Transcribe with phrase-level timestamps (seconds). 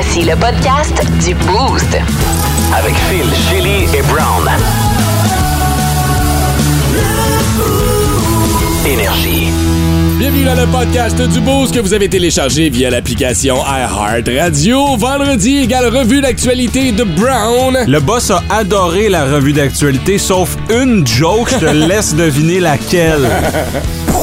[0.00, 0.94] Voici le podcast
[1.26, 1.98] du Boost.
[2.72, 4.48] Avec Phil, Chili et Brown.
[8.86, 9.48] Énergie.
[10.20, 14.96] Bienvenue dans le podcast du Boost que vous avez téléchargé via l'application iHeartRadio.
[14.98, 17.78] Vendredi, égale revue d'actualité de Brown.
[17.88, 21.50] Le boss a adoré la revue d'actualité, sauf une joke.
[21.50, 23.28] Je te laisse deviner laquelle.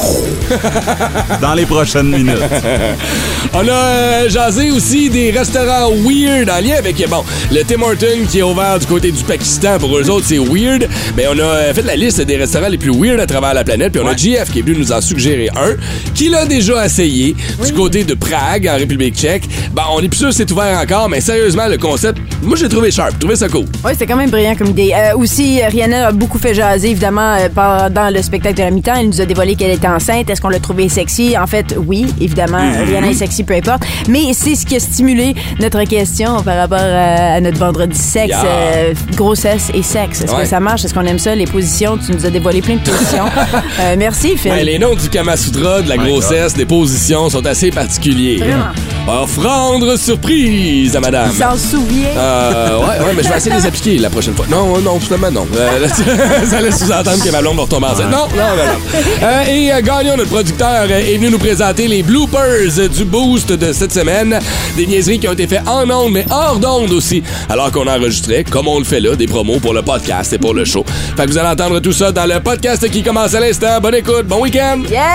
[1.40, 2.36] Dans les prochaines minutes.
[3.52, 8.26] On a euh, jasé aussi des restaurants weird en lien avec, bon, le Tim Horton
[8.28, 9.78] qui est ouvert du côté du Pakistan.
[9.78, 10.88] Pour eux autres, c'est weird.
[11.16, 13.64] Mais on a euh, fait la liste des restaurants les plus weird à travers la
[13.64, 13.92] planète.
[13.92, 15.76] Puis on a GF qui est venu nous en suggérer un,
[16.14, 19.44] qui l'a déjà essayé du côté de Prague, en République tchèque.
[19.72, 22.68] Bon, on est plus sûr que c'est ouvert encore, mais sérieusement, le concept, moi, j'ai
[22.68, 23.18] trouvé sharp.
[23.18, 23.64] Trouvé ça cool.
[23.84, 24.92] Oui, c'est quand même brillant comme idée.
[24.94, 28.94] Euh, aussi, Rihanna a beaucoup fait jaser, évidemment, euh, pendant le spectacle de la mi-temps.
[28.98, 30.30] Elle nous a dévoilé qu'elle était enceinte?
[30.30, 31.36] Est-ce qu'on l'a trouvé sexy?
[31.38, 32.58] En fait, oui, évidemment.
[32.86, 33.82] Rihanna est sexy, peu importe.
[34.08, 38.28] Mais c'est ce qui a stimulé notre question par rapport à, à notre vendredi sexe.
[38.28, 38.44] Yeah.
[38.44, 40.22] euh, grossesse et sexe.
[40.22, 40.42] Est-ce Ouais.
[40.42, 40.84] que ça marche?
[40.84, 41.34] Est-ce qu'on aime ça?
[41.34, 43.24] Les positions, tu nous as dévoilé plein de positions.
[43.80, 44.50] Euh, merci, Phil.
[44.52, 48.38] Ouais, les noms du Kama Sutra, de la grossesse, des positions sont assez particuliers.
[48.38, 48.64] Vraiment.
[49.08, 51.30] Offrande surprise à madame.
[51.32, 52.08] Il s'en souvient.
[52.16, 54.46] Euh, ouais, ouais, mais je vais essayer de les appliquer la prochaine fois.
[54.50, 55.46] Non, non, finalement, non.
[55.56, 55.88] Euh, là,
[56.50, 58.10] ça laisse sous-entendre que ma blonde va retomber enceinte.
[58.10, 59.00] Non, non, non, non.
[59.22, 63.52] Euh, et euh, Gagnon, notre producteur, euh, est venu nous présenter les bloopers du boost
[63.52, 64.40] de cette semaine.
[64.76, 67.22] Des niaiseries qui ont été faites en ondes, mais hors d'ondes aussi.
[67.48, 70.52] Alors qu'on enregistrait, comme on le fait là, des promos pour le podcast et pour
[70.52, 70.84] le show.
[71.16, 73.80] Fait que vous allez entendre tout ça dans le podcast qui commence à l'instant.
[73.80, 74.82] Bonne écoute, bon week-end.
[74.90, 75.06] Yeah!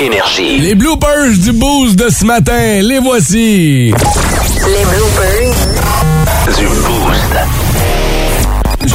[0.00, 0.58] Énergie.
[0.60, 3.92] Les bloopers du boost de ce matin, les voici.
[3.92, 5.54] Les bloopers
[6.58, 7.36] Du Boost.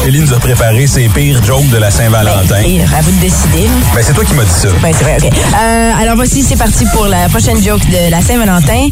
[0.04, 2.62] Chélie nous a préparé ses pires jokes de la Saint-Valentin.
[2.66, 3.70] Et à vous de décider.
[3.94, 4.70] Ben, c'est toi qui m'as dit ça.
[4.82, 5.32] Ben, c'est vrai, OK.
[5.32, 8.88] Euh, alors, voici, c'est parti pour la prochaine joke de la Saint-Valentin.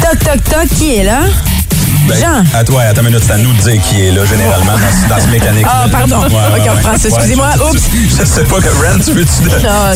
[0.00, 1.20] Toc, toc, toc, qui est là?
[2.08, 2.44] Ben, Jean.
[2.58, 4.78] À toi, attends une minute, c'est à nous de dire qui est là, généralement, dans,
[4.78, 5.66] ce- dans ce mécanique.
[5.68, 6.18] Ah, pardon.
[6.26, 7.08] OK, on reprend ça.
[7.08, 7.50] Excusez-moi.
[7.56, 7.82] je- Oups.
[8.20, 9.30] Je sais pas que Ren, tu veux-tu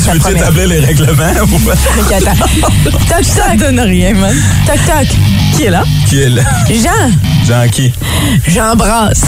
[0.05, 1.73] ça veux établir les règlements ou pas?
[2.01, 2.45] OK, attends.
[2.85, 3.57] Toc, toc.
[3.59, 4.35] donne rien, man.
[4.67, 5.09] Toc, toc.
[5.57, 5.85] Qui est là?
[6.09, 6.43] Qui est là?
[6.69, 7.11] Jean.
[7.47, 7.93] Jean qui?
[8.47, 9.23] J'embrasse.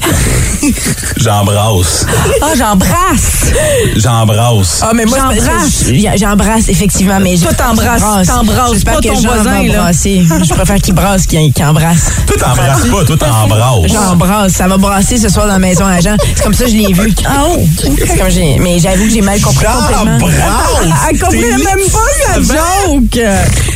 [1.16, 2.06] J'embrasse.
[2.42, 3.52] Ah, j'embrasse.
[3.96, 4.80] J'embrasse.
[4.82, 5.84] Ah, mais moi, j'embrasse.
[6.16, 8.26] J'embrasse, effectivement, mais Toi, t'embrasses.
[8.26, 9.90] T'embrasses J'espère pas que ton voisin, là.
[9.92, 12.10] Je préfère qu'il brasse qu'il embrasse.
[12.26, 13.92] Toi, t'embrasses pas, toi, t'embrasses.
[13.92, 14.52] J'embrasse.
[14.52, 16.16] Ça va brasser ce soir dans la maison à Jean.
[16.34, 17.12] C'est comme ça que je l'ai vu.
[17.26, 17.58] Ah oh!
[17.84, 20.18] Comme mais j'avoue que j'ai mal compris complètement.
[20.18, 21.08] J'embrasse.
[21.10, 23.20] Elle comprenait T'es même pas la joke.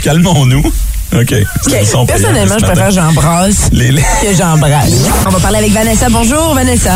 [0.03, 0.73] Calmons-nous.
[1.15, 1.35] OK.
[2.07, 4.03] Personnellement, je préfère j'embrasse Les, les...
[4.03, 4.91] que j'embrasse.
[5.27, 6.09] On va parler avec Vanessa.
[6.11, 6.91] Bonjour, Vanessa.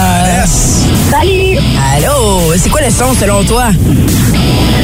[1.11, 1.59] Salut!
[1.97, 2.53] Allô?
[2.61, 3.67] C'est quoi le son selon toi?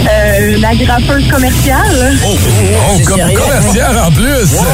[0.08, 2.16] Euh, la graffeuse commerciale.
[2.24, 3.38] Oh, oh, C'est com- sérieux?
[3.38, 4.46] commercial en plus.
[4.46, 4.64] C'est bon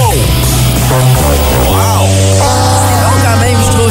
[3.23, 3.91] quand même, je trouve.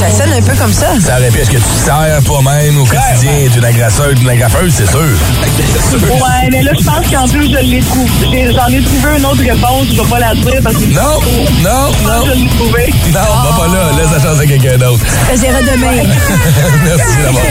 [0.00, 0.86] Ça sonne un peu comme ça.
[1.00, 3.14] Ça répète ce que tu sers toi-même au quotidien.
[3.20, 4.98] Tu es une agresseur, tu es une agrafeuse, c'est sûr.
[5.00, 8.52] Ouais, mais là, je pense qu'en plus, je l'ai trouvé.
[8.52, 9.86] J'en ai trouvé une autre réponse.
[9.90, 11.20] Je vais pas la dire parce que Non,
[11.62, 12.26] non, je non.
[12.26, 12.94] je l'ai trouvé.
[13.12, 13.90] Non, va pas là.
[13.98, 15.04] Laisse la chance à quelqu'un d'autre.
[15.28, 16.02] Ça sera demain.
[16.84, 17.44] Merci d'avoir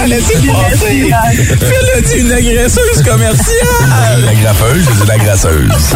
[0.00, 0.16] appelé.
[0.58, 1.12] Merci,
[1.62, 4.20] Elle a dit une agresseuse commerciale.
[4.26, 5.70] La graffeuse, c'est une agrasseuse.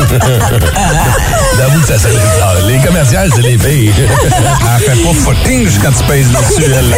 [1.58, 2.08] J'avoue que ça ça.
[2.68, 3.92] Les commerciales, c'est les filles.
[3.98, 6.94] Elle fait pas footing quand tu pèses dessus, elle.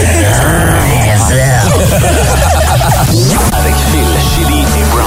[3.52, 5.06] Avec Phil, Chili et Brown.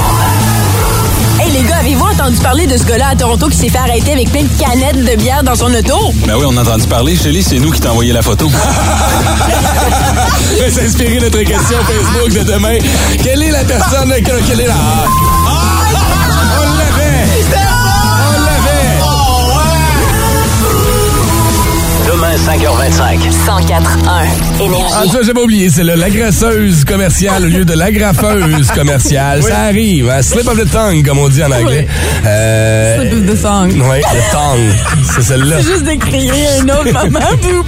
[1.41, 4.11] Hey les gars, avez-vous entendu parler de ce gars-là à Toronto qui s'est fait arrêter
[4.13, 6.11] avec plein de canettes de bière dans son auto?
[6.25, 7.15] Ben oui, on a entendu parler.
[7.15, 8.49] Chélie, c'est nous qui t'a envoyé la photo.
[10.57, 12.77] Je vais s'inspirer notre question Facebook de demain.
[13.23, 14.13] Quelle est la personne...
[14.23, 14.75] Quelle quelle est la...
[22.45, 23.19] 5h25.
[23.45, 24.83] 104.1 Énergie.
[24.95, 25.69] Ah, ça, j'avais oublié.
[25.69, 29.43] C'est le l'agresseuse commerciale au lieu de l'agrafeuse commerciale.
[29.49, 30.09] Ça arrive.
[30.09, 30.21] hein.
[30.21, 31.85] Slip of the tongue, comme on dit en anglais.
[32.25, 33.71] Euh, Slip of the tongue.
[33.89, 35.03] Oui, le tongue.
[35.13, 35.59] C'est celle-là.
[35.59, 37.19] Juste d'écrire un autre moment.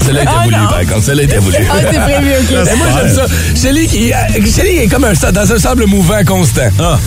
[0.06, 1.04] Celle-là était Ah, voulue, par contre.
[1.04, 1.58] Celle-là était voulue.
[1.70, 2.58] Ah, c'est prévu, OK.
[2.66, 3.26] Mais moi, j'aime ça.
[3.62, 4.16] Shelly, qui- euh,
[4.46, 6.70] Shelly est comme un, dans un sable mouvant constant.
[6.80, 6.98] Ah.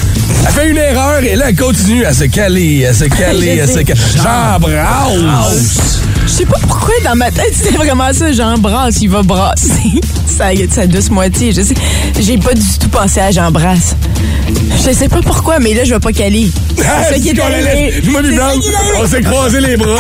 [0.47, 3.67] Elle fait une erreur et là, elle continue à se caler, à se caler, à
[3.67, 4.01] se caler.
[4.23, 6.03] J'embrasse.
[6.35, 10.01] Je sais pas pourquoi dans ma tête c'était vraiment ça, j'embrasse, il va brasser.
[10.27, 11.75] Ça, sa douce moitié, je sais.
[12.19, 13.95] J'ai pas du tout pensé à j'embrasse.
[14.77, 16.51] Je sais pas pourquoi, mais là, je vais pas caler.
[16.81, 18.03] Ah, C'est ça qui est arrivé.
[18.05, 18.37] Moi, puis C'est
[18.73, 19.97] ça on s'est croisés les bras.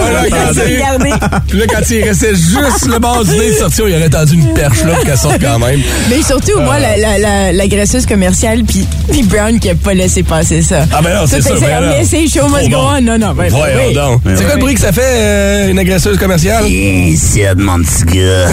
[0.00, 1.40] Voilà.
[1.48, 4.34] Puis là, quand il restait juste le bord du nez de sortir, il aurait tendu
[4.34, 5.80] une perche là pour qu'elle sorte quand même.
[6.08, 9.94] Mais surtout, moi, la, la, la, la graisseuse commerciale, puis puis Brown qui a pas
[9.94, 10.84] laissé passer ça.
[10.92, 11.90] Ah, ben non, c'est ça, ben non.
[11.90, 13.00] laissé, show must go on.
[13.00, 13.94] Non, non, ben, Voyons oui.
[13.94, 14.20] donc.
[14.36, 16.66] C'est quoi le bruit que ça fait, euh, une agresseuse commerciale?
[16.68, 18.48] Ici, mon petit gars.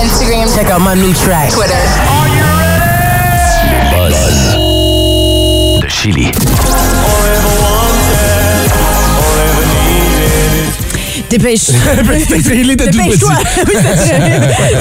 [0.00, 0.48] Instagram.
[0.54, 1.50] Check out my new track.
[1.50, 2.07] Twitter.
[6.08, 6.87] Chili.
[11.30, 11.70] Dépêche.
[12.54, 13.08] Il était tout petit.
[13.08, 13.32] Dépêche-toi.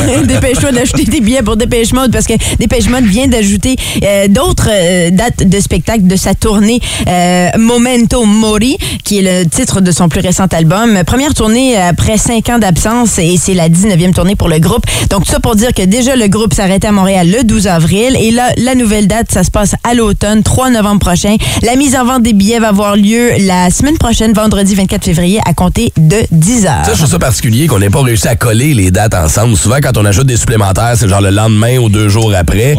[0.08, 0.28] Oui.
[0.28, 4.70] Dépêche-toi d'acheter tes billets pour Dépêche Mode parce que Dépêche Mode vient d'ajouter euh, d'autres
[4.72, 9.92] euh, dates de spectacle de sa tournée euh, Momento Mori, qui est le titre de
[9.92, 11.04] son plus récent album.
[11.06, 14.86] Première tournée après cinq ans d'absence et c'est la 19e tournée pour le groupe.
[15.10, 18.18] Donc, tout ça pour dire que déjà le groupe s'arrêtait à Montréal le 12 avril
[18.20, 21.36] et là, la nouvelle date, ça se passe à l'automne, 3 novembre prochain.
[21.64, 25.40] La mise en vente des billets va avoir lieu la semaine prochaine, vendredi 24 février,
[25.46, 26.86] à compter de 10 heures.
[26.86, 29.56] Ça, je trouve ça particulier qu'on n'ait pas réussi à coller les dates ensemble.
[29.58, 32.76] Souvent, quand on ajoute des supplémentaires, c'est genre le lendemain ou deux jours après.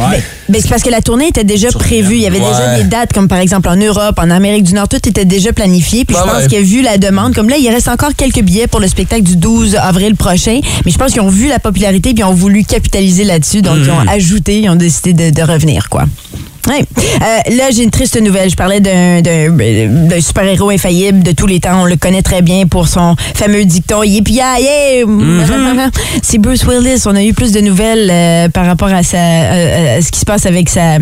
[0.49, 2.15] Ben, c'est parce que la tournée était déjà prévue.
[2.17, 2.83] Il y avait déjà Ouais.
[2.83, 6.05] des dates, comme par exemple en Europe, en Amérique du Nord, tout était déjà planifié.
[6.05, 6.49] Puis Ouais, je pense ouais.
[6.49, 7.35] qu'il a vu la demande.
[7.35, 10.61] Comme là, il reste encore quelques billets pour le spectacle du 12 avril prochain.
[10.87, 13.63] Mais je pense qu'ils ont vu la popularité puis ils ont voulu capitaliser là-dessus.
[13.63, 16.05] Donc, ils ont ajouté, ils ont décidé de, de revenir, quoi.
[16.69, 16.85] Ouais.
[16.99, 18.51] Euh, là, j'ai une triste nouvelle.
[18.51, 19.23] Je parlais d'un-
[20.21, 21.83] super-héros infaillible de tous les temps.
[21.83, 25.07] On le connaît très bien pour son fameux dicton Yippee yeah!
[25.07, 25.91] Mhm.
[26.23, 27.03] C'est Bruce Willis.
[27.07, 30.21] On a eu plus de nouvelles euh, par rapport à, sa, euh, à ce qui
[30.21, 30.99] se passe avec sa,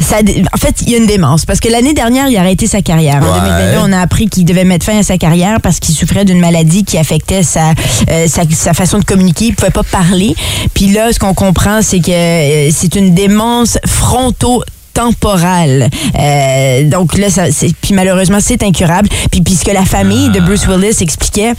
[0.00, 0.18] sa-
[0.52, 1.44] En fait, il y a une démence.
[1.46, 3.22] Parce que l'année dernière, il a arrêté sa carrière.
[3.22, 3.40] En Ouais.
[3.40, 6.40] 2022, on a appris qu'il devait mettre fin à sa carrière parce qu'il souffrait d'une
[6.40, 7.70] maladie qui affectait sa,
[8.10, 9.46] euh, sa, sa façon de communiquer.
[9.46, 10.34] Il pouvait pas parler.
[10.74, 14.62] Puis là, ce qu'on comprend, c'est que euh, c'est une démence fronto
[14.94, 15.90] temporale.
[16.18, 17.44] Euh, donc là, ça,
[17.82, 19.08] puis malheureusement, c'est incurable.
[19.30, 21.52] Puis puisque la famille de Bruce Willis expliquait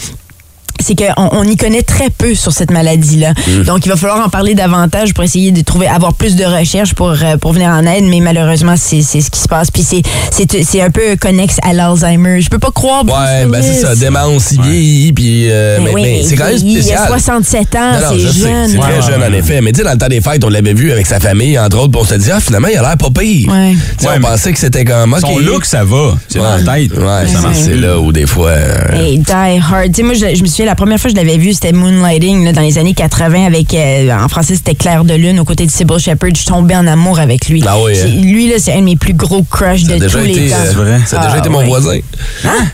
[0.80, 3.34] c'est qu'on on y connaît très peu sur cette maladie-là.
[3.66, 6.94] Donc, il va falloir en parler davantage pour essayer de trouver, avoir plus de recherches
[6.94, 9.72] pour, euh, pour venir en aide, mais malheureusement, c'est c'est ce qui se passe.
[9.72, 10.02] Puis c'est-
[10.32, 12.42] c'est c'est un peu connexe à l'Alzheimer.
[12.42, 13.04] Je peux pas croire.
[13.06, 16.46] Ouais, ben c'est ça, démence, il vieillit, puis euh, Mais mais, oui, mais c'est quand
[16.46, 17.00] même il- spécial.
[17.02, 18.70] Il a 67 ans, c'est je jeune.
[18.70, 19.62] C'est très Ouais, jeune, ouais, en effet.
[19.62, 21.78] Mais tu sais, dans le temps des fêtes, on l'avait vu avec sa famille, entre
[21.80, 23.52] autres, puis on se dit, ah, finalement, il a l'air pas pire.
[23.52, 23.72] Ouais.
[23.98, 25.14] Tu sais, Ouais, on pensait que c'était comme.
[25.14, 25.20] ok.
[25.22, 26.16] Son look, ça va.
[26.28, 26.92] C'est dans la tête.
[26.98, 27.58] Ouais, ça marche.
[27.64, 28.50] c'est là où des fois.
[28.50, 29.88] euh, Hey, Die Hard.
[29.88, 31.72] Tu sais, moi, je, je me souviens, la première fois que je l'avais vu, c'était
[31.72, 35.46] Moonlighting, là, dans les années 80, avec, euh, en français, c'était Claire de Lune, aux
[35.46, 36.36] côtés de Sybil Shepherd.
[36.38, 37.64] Je tombais en amour avec lui.
[37.68, 38.08] Ah oui, hein?
[38.22, 40.56] Lui, là, c'est un de mes plus gros crushs de tous été, les temps.
[40.60, 41.00] euh, C'est vrai?
[41.06, 41.66] Ça a déjà Ah, été mon ouais.
[41.68, 41.98] voisin.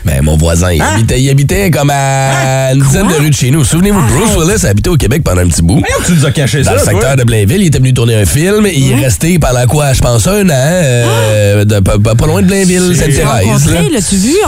[0.04, 0.72] Ben, mon voisin.
[0.72, 3.64] Il, habitait, il habitait comme à une dizaine de rues de chez nous.
[3.64, 5.82] Souvenez-vous, Bruce Willis a habité au Québec pendant un petit bout.
[6.06, 6.92] Tu nous as caché Dans ça, le toi?
[6.92, 8.66] secteur de Blainville, il était venu tourner un film.
[8.72, 9.92] Il est resté pendant quoi?
[9.92, 13.68] Je pense un an, euh, de- pas, loin de Blainville, Sainte-Thérèse.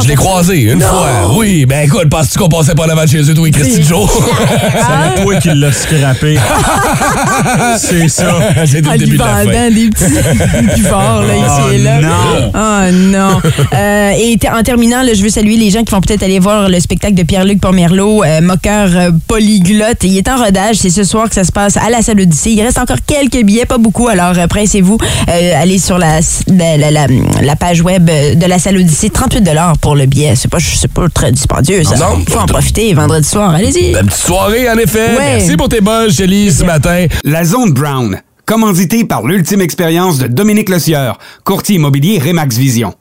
[0.02, 1.32] Je l'ai croisé une fois.
[1.36, 4.08] Oui, ben écoute, penses-tu qu'on passait pas devant chez eux, toi et Christy Joe?
[4.10, 6.38] C'est toi qui l'as scrappé.
[7.78, 8.38] c'est ça.
[8.66, 9.44] C'est tout le lui début de la fin.
[9.44, 12.00] vendant des petits bufords, là, ici et là.
[12.00, 12.52] non.
[12.54, 13.40] Oh non.
[13.74, 16.68] Euh, et en terminant, là, je veux saluer les gens qui vont peut-être aller voir
[16.68, 20.02] le spectacle de Pierre-Luc Pomerleau, euh, moqueur euh, polyglotte.
[20.04, 20.76] Il est en rodage.
[20.76, 22.50] C'est ce soir que ça se passe à la salle Odyssée.
[22.52, 24.08] Il reste encore quelques billets, pas beaucoup.
[24.08, 24.98] Alors, euh, pressez-vous.
[25.28, 27.06] Euh, allez sur la, la, la- la-
[27.42, 29.10] la page web euh, de la salle Odyssée.
[29.10, 29.44] 38
[29.80, 30.34] pour le billet.
[30.36, 31.96] C'est pas, c'est pas très dispendieux, ça.
[31.96, 32.22] Non.
[32.28, 33.54] faut en profiter vendredi soir.
[33.54, 33.92] Allez-y.
[33.92, 35.16] La petite soirée, en effet.
[35.16, 35.36] Ouais.
[35.38, 37.06] Merci pour tes buzz, Shelly, ce matin.
[37.24, 42.94] La Zone Brown, commandité par l'ultime expérience de Dominique Lecieur, courtier immobilier Remax Vision.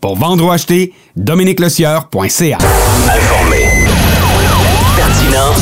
[0.00, 2.58] Pour vendre ou acheter, dominiquelecieur.ca.
[2.58, 3.68] Informé.
[4.96, 5.52] Pertinent.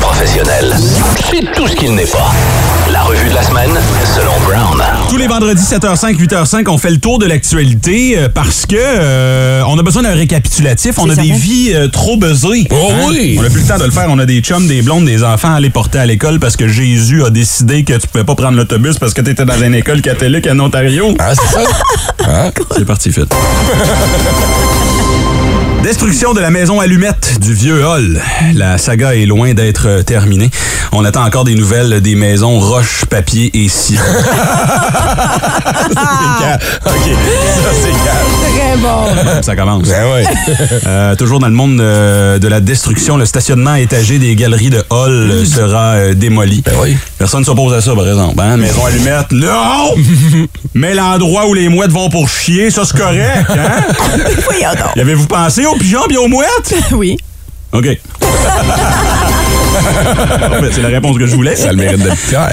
[0.00, 0.74] Professionnel.
[1.30, 2.32] C'est tout ce qu'il n'est pas.
[3.04, 3.70] Revue de la semaine,
[4.16, 4.82] selon Brown.
[5.10, 9.62] Tous les vendredis 7h05, 8h05, on fait le tour de l'actualité euh, parce que euh,
[9.68, 10.98] on a besoin d'un récapitulatif.
[10.98, 12.66] On a des vies euh, trop buzzées.
[12.70, 13.36] Oh oui!
[13.38, 14.06] On a plus le temps de le faire.
[14.08, 16.66] On a des chums, des blondes, des enfants à aller porter à l'école parce que
[16.66, 19.74] Jésus a décidé que tu pouvais pas prendre l'autobus parce que tu étais dans une
[19.74, 21.14] école catholique en Ontario.
[21.18, 21.62] Ah, c'est ça?
[22.26, 22.50] Hein?
[22.74, 23.20] C'est parti, fit.
[25.84, 28.18] Destruction de la maison allumette du vieux hall.
[28.54, 30.50] La saga est loin d'être terminée.
[30.92, 34.00] On attend encore des nouvelles des maisons roche, papier et ciment.
[35.94, 37.10] Ah, OK,
[37.62, 37.94] ça, c'est.
[38.54, 39.42] Très bon.
[39.42, 39.88] Ça commence.
[39.88, 40.24] Ben ouais.
[40.86, 44.82] Euh, toujours dans le monde euh, de la destruction, le stationnement étagé des galeries de
[44.90, 46.62] hall euh, sera euh, démoli.
[46.64, 46.96] Ben oui.
[47.18, 48.38] Personne ne s'oppose à ça, par exemple.
[48.40, 48.56] Hein?
[48.56, 49.94] Maison allumette, non!
[50.74, 53.46] Mais l'endroit où les mouettes vont pour chier, ça c'est correct.
[53.50, 53.82] Hein?
[54.44, 54.96] Voyons donc.
[54.96, 56.74] Y avez-vous pensé aux pigeons et aux mouettes?
[56.92, 57.16] Oui.
[57.72, 57.86] OK.
[60.72, 61.56] C'est la réponse que je voulais.
[61.56, 62.48] Ça a le mérite clair.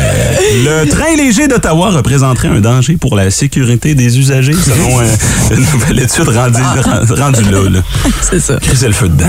[0.65, 5.05] Le train léger d'Ottawa représenterait un danger pour la sécurité des usagers, selon euh,
[5.51, 6.59] une nouvelle étude rendue,
[7.21, 7.69] rendue là.
[7.69, 7.79] là.
[8.27, 8.57] C'est ça.
[8.59, 9.27] Crisez le feu dedans.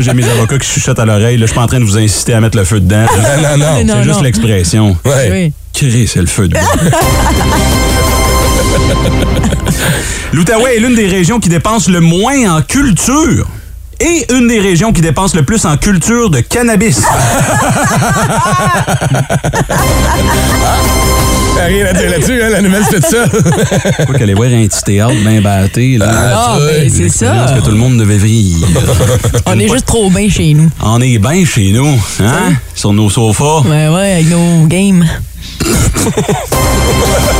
[0.00, 1.38] J'ai mes avocats qui chuchotent à l'oreille.
[1.38, 3.04] Je suis pas en train de vous inciter à mettre le feu dedans.
[3.42, 3.74] Non, non, non.
[3.78, 4.96] C'est Non, juste l'expression.
[5.04, 5.28] Ouais.
[5.30, 5.52] Oui.
[5.74, 6.60] Crisez le feu dedans.
[10.32, 13.46] L'Outaouais est l'une des régions qui dépense le moins en culture.
[14.00, 17.00] Et une des régions qui dépense le plus en culture de cannabis.
[21.66, 23.26] Rien à dire là-dessus, hein, la nouvelle, c'est ça.
[24.06, 25.96] Faut qu'elle voir un petit théâtre bien batté.
[25.96, 26.10] Là.
[26.10, 27.54] Ah, ben, c'est ça.
[27.56, 28.66] que tout le monde devait vivre.
[29.46, 30.68] On est juste trop bien chez nous.
[30.82, 32.54] On est bien chez nous, hein?
[32.74, 33.60] Sur nos sofas.
[33.60, 35.06] Ouais, ouais, avec nos games.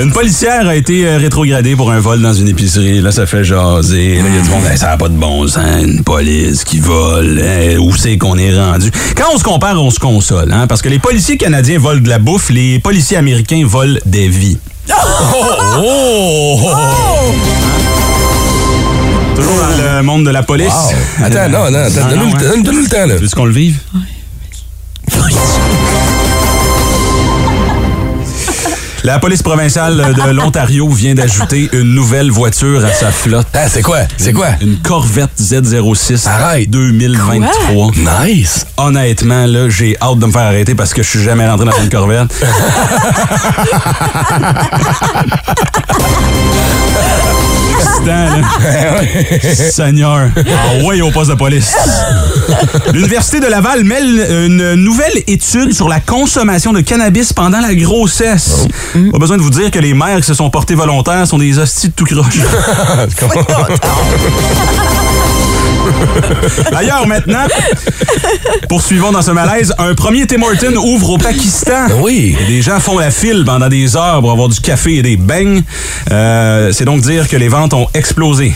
[0.00, 3.02] Une policière a été euh, rétrogradée pour un vol dans une épicerie.
[3.02, 4.14] Là, ça fait jaser.
[4.16, 5.62] Là, il y a du monde, Hey, ça n'a pas de bon sens.
[5.82, 7.38] Une police qui vole.
[7.38, 8.90] Hey, où c'est qu'on est rendu?
[9.14, 10.52] Quand on se compare, on se console.
[10.52, 10.66] Hein?
[10.66, 14.56] Parce que les policiers canadiens volent de la bouffe, les policiers américains volent des vies.
[15.76, 16.70] Oh!
[19.36, 20.68] Toujours dans le monde de la police.
[20.68, 21.26] Wow.
[21.26, 23.16] Attends, non, non, attends, Non, donne-nous le, temps, là.
[23.16, 23.78] Veux-tu qu'on le vive?
[29.02, 33.46] La police provinciale de l'Ontario vient d'ajouter une nouvelle voiture à sa flotte.
[33.54, 34.00] Ah, c'est quoi?
[34.18, 34.48] C'est quoi?
[34.60, 36.68] Une Corvette Z06 Arrête.
[36.68, 37.92] 2023.
[38.26, 38.66] Nice!
[38.76, 41.82] Honnêtement, là, j'ai hâte de me faire arrêter parce que je suis jamais rentré dans
[41.82, 42.30] une Corvette.
[48.06, 48.28] Là.
[49.70, 50.28] Seigneur.
[50.36, 51.74] Ah ouais, au poste de police.
[52.92, 58.66] L'Université de Laval mêle une nouvelle étude sur la consommation de cannabis pendant la grossesse.
[59.12, 61.58] Pas besoin de vous dire que les mères qui se sont portées volontaires sont des
[61.58, 62.26] hosties de tout croche.
[66.72, 67.46] D'ailleurs, maintenant,
[68.68, 71.86] poursuivons dans ce malaise, un premier Tim Horton ouvre au Pakistan.
[72.00, 72.36] Oui.
[72.40, 75.16] Et des gens font la file pendant des heures pour avoir du café et des
[75.16, 75.62] beignes.
[76.10, 78.54] Euh, C'est donc dire que les ventes ont explosé.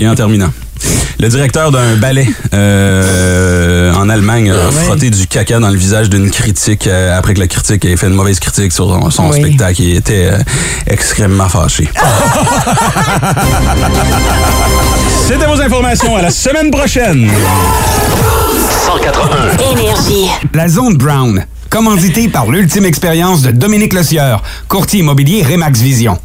[0.00, 0.50] Et en terminant.
[1.18, 6.30] Le directeur d'un ballet euh, en Allemagne a frotté du caca dans le visage d'une
[6.30, 9.40] critique euh, après que la critique ait fait une mauvaise critique sur son, son Oui.
[9.40, 9.80] spectacle.
[9.82, 10.38] Il était euh,
[10.86, 11.88] extrêmement fâché.
[15.26, 16.16] C'était vos informations.
[16.16, 17.30] À la semaine prochaine.
[18.86, 19.72] 181.
[19.72, 20.26] Énergie.
[20.54, 21.44] La zone Brown,
[21.76, 26.18] commanditée par l'ultime expérience de Dominique Lecieur, courtier immobilier Remax Vision.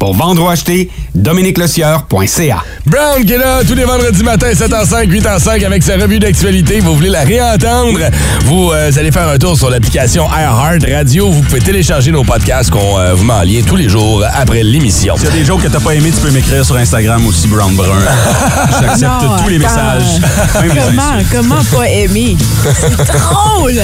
[0.00, 2.64] Pour vendre ou acheter, dominiquelecieur.ca.
[2.86, 6.80] Brown qui est là tous les vendredis matins, 7h05, 8h05 avec sa revue d'actualité.
[6.80, 8.00] Vous voulez la réentendre?
[8.46, 11.30] Vous euh, allez faire un tour sur l'application iHeart Radio.
[11.30, 14.64] Vous pouvez télécharger nos podcasts qu'on euh, vous met en lien tous les jours après
[14.64, 15.16] l'émission.
[15.16, 17.46] S'il y a des jokes que t'as pas aimé, tu peux m'écrire sur Instagram aussi,
[17.46, 18.00] Brown Brun.
[18.80, 19.12] J'accepte
[19.44, 20.20] tous les messages.
[20.60, 22.36] même Comment, comment pas aimer?
[22.74, 23.80] C'est drôle!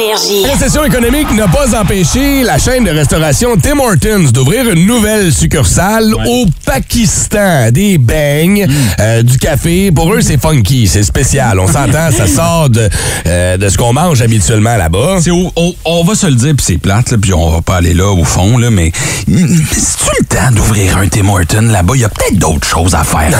[0.00, 0.42] Énergie.
[0.42, 5.32] La récession économique n'a pas empêché la chaîne de restauration Tim Hortons d'ouvrir une nouvelle
[5.32, 7.70] succursale au Pakistan.
[7.70, 8.66] Des beignes,
[9.00, 9.90] euh, du café.
[9.92, 11.58] Pour eux, c'est funky, c'est spécial.
[11.60, 12.88] On s'entend, ça sort de,
[13.26, 15.18] euh, de ce qu'on mange habituellement là-bas.
[15.56, 17.94] On, on va se le dire, puis c'est plate, là, puis on va pas aller
[17.94, 18.92] là au fond, là, mais
[19.26, 21.94] c'est-tu le temps d'ouvrir un Tim Hortons là-bas?
[21.94, 23.30] Il y a peut-être d'autres choses à faire.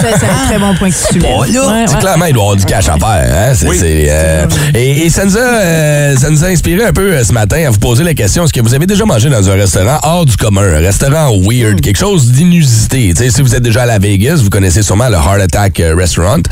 [0.00, 1.22] C'est un très bon point que tu soulèves.
[1.32, 2.00] Bon, là, Ouais, c'est ouais.
[2.00, 3.08] clairement, il doit y avoir du cash à faire.
[3.50, 3.52] Hein?
[3.54, 3.76] C'est- Oui.
[3.78, 5.40] c'est, euh, et, et ça, nous a,
[5.88, 8.44] euh, ça nous a inspiré un peu euh, ce matin à vous poser la question
[8.44, 11.80] est-ce que vous avez déjà mangé dans un restaurant hors du commun, un restaurant weird,
[11.80, 13.12] quelque chose d'inusité?
[13.30, 16.42] Si vous êtes déjà à la Vegas, vous connaissez sûrement le Heart Attack euh, Restaurant,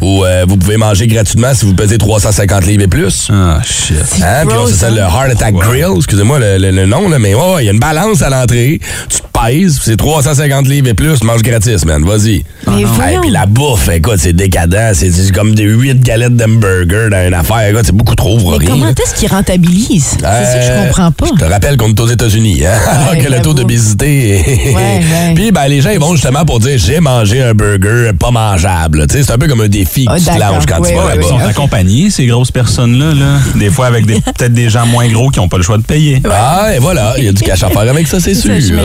[0.00, 3.28] où euh, vous pouvez manger gratuitement si vous pesez 350 livres et plus.
[3.32, 3.96] Ah, shit.
[4.22, 4.44] Hein?
[4.46, 4.90] Puis on c'est ça, hein?
[4.90, 7.68] le Heart Attack Grill, excusez-moi le, le- le nom, là, mais ouais, ouais, il y
[7.68, 8.80] a une balance à l'entrée.
[9.08, 12.04] Tu te pèses, c'est 350 livres et plus, tu manges gratis, man.
[12.04, 12.44] Vas-y.
[12.66, 14.92] Mais Ah, puis la bouffe, écoute, c'est décadent.
[14.94, 17.68] C'est comme des 8 galettes d'hamburger dans une affaire.
[17.70, 18.68] Écoute, c'est beaucoup trop pour Mais rien.
[18.70, 20.16] comment est-ce qu'ils rentabilisent?
[20.18, 21.26] C'est ça que je Euh, comprends pas.
[21.38, 22.70] Je te rappelle qu'on est aux États-Unis, hein?
[23.10, 24.68] Alors que le taux d'obésité est...
[24.68, 25.34] Ouais, ouais.
[25.34, 29.06] Puis, ben, les gens, ils vont justement pour dire j'ai mangé un burger pas mangeable.
[29.10, 30.54] C'est un peu comme un défi que Ah, tu te d'accord.
[30.56, 31.22] lances quand tu vas ouais, là-bas.
[31.22, 33.38] Ils sont accompagnés, ces grosses personnes-là, là.
[33.56, 35.82] Des fois avec des- peut-être des gens moins gros qui n'ont pas le choix de
[35.82, 36.22] payer.
[36.30, 38.76] Ah, et voilà, il y a du cash à faire avec ça, c'est C'est sûr.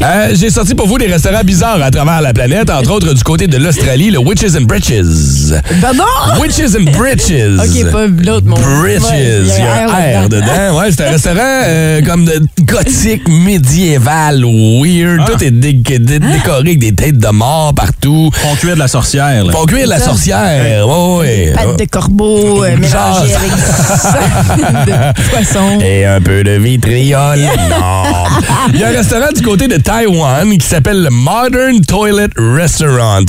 [0.00, 0.04] Hein?
[0.04, 3.22] Euh, J'ai sorti pour vous des restaurants bizarres à travers la planète, entre autres du
[3.22, 5.52] côté de l'Australie, le Witches and Britches.
[5.80, 6.04] Pardon?
[6.40, 7.58] Witches and Britches.
[7.58, 8.56] Ok, pas l'autre mot.
[8.56, 10.24] Britches, Ouais, il y a un.
[10.24, 10.78] R dedans.
[10.78, 15.20] Ouais, c'est un restaurant euh, comme de gothique, médiéval, weird.
[15.22, 15.30] Ah.
[15.32, 18.30] Tout est dé- dé- décoré avec des têtes de mort partout.
[18.32, 19.52] Font cuire de la sorcière, là.
[19.52, 20.06] Font cuire la ça.
[20.06, 20.86] sorcière.
[20.86, 21.52] Ouais, ouais.
[21.54, 23.20] Pâte de corbeau euh, Genre.
[23.24, 23.60] mélangée avec du
[23.98, 25.80] sang de poisson.
[25.80, 27.38] Et un peu de vitriol.
[27.38, 28.24] Non.
[28.72, 33.20] Il y a un restaurant du côté de Taïwan qui s'appelle le Modern Toilet Restaurant,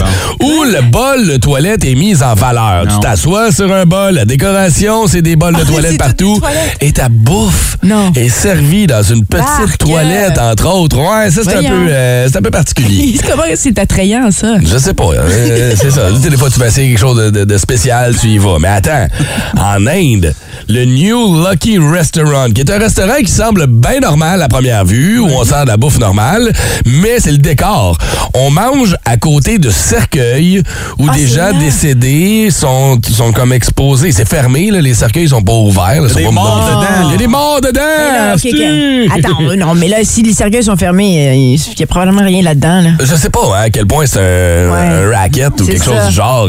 [0.42, 2.86] où le bol de toilette est mis en valeur.
[2.88, 6.40] Tu t'assois sur un bol, la décoration, c'est des bols de toilette c'est partout,
[6.80, 8.12] et ta bouffe Non.
[8.16, 9.78] est servie dans une petite Barque.
[9.78, 10.98] toilette, entre autres.
[10.98, 13.20] Ouais, ça, c'est un, peu, euh, c'est un peu particulier.
[13.30, 14.56] Comment c'est attrayant, ça?
[14.64, 15.04] Je sais pas.
[15.14, 16.10] euh, c'est ça.
[16.30, 18.58] Des fois, tu vas essayer quelque chose de, de- de spécial, tu y vas.
[18.60, 19.08] Mais attends,
[19.58, 20.34] en Inde,
[20.70, 25.20] le New Lucky Restaurant, qui est un restaurant qui semble bien normal à première vue,
[25.20, 26.45] où on sert de la bouffe normale,
[26.86, 27.98] mais c'est le décor.
[28.34, 30.62] On mange à côté de cercueils
[31.00, 31.60] où Ah, des c'est gens vrai.
[31.66, 34.12] décédés sont, sont comme exposés.
[34.12, 36.02] C'est fermé, là, les cercueils sont pas ouverts.
[36.02, 36.76] là, sont des pas morts mouillés.
[36.76, 37.08] dedans.
[37.08, 37.82] Il y a des morts dedans.
[37.82, 38.32] Là?
[39.16, 42.24] Attends, euh, non, mais là, si les cercueils sont fermés, euh, il y a probablement
[42.24, 42.82] rien là-dedans.
[42.82, 42.90] Là.
[43.00, 44.80] Je sais pas hein, à quel point c'est un, Ouais.
[44.80, 45.92] un racket ou quelque ça.
[45.96, 46.48] chose du genre.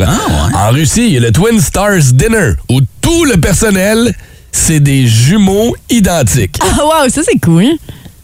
[0.54, 4.14] En Russie, il y a le Twin Stars Dinner où tout le personnel,
[4.52, 6.56] c'est des jumeaux identiques.
[6.60, 7.64] Ah, wow, ça, c'est cool.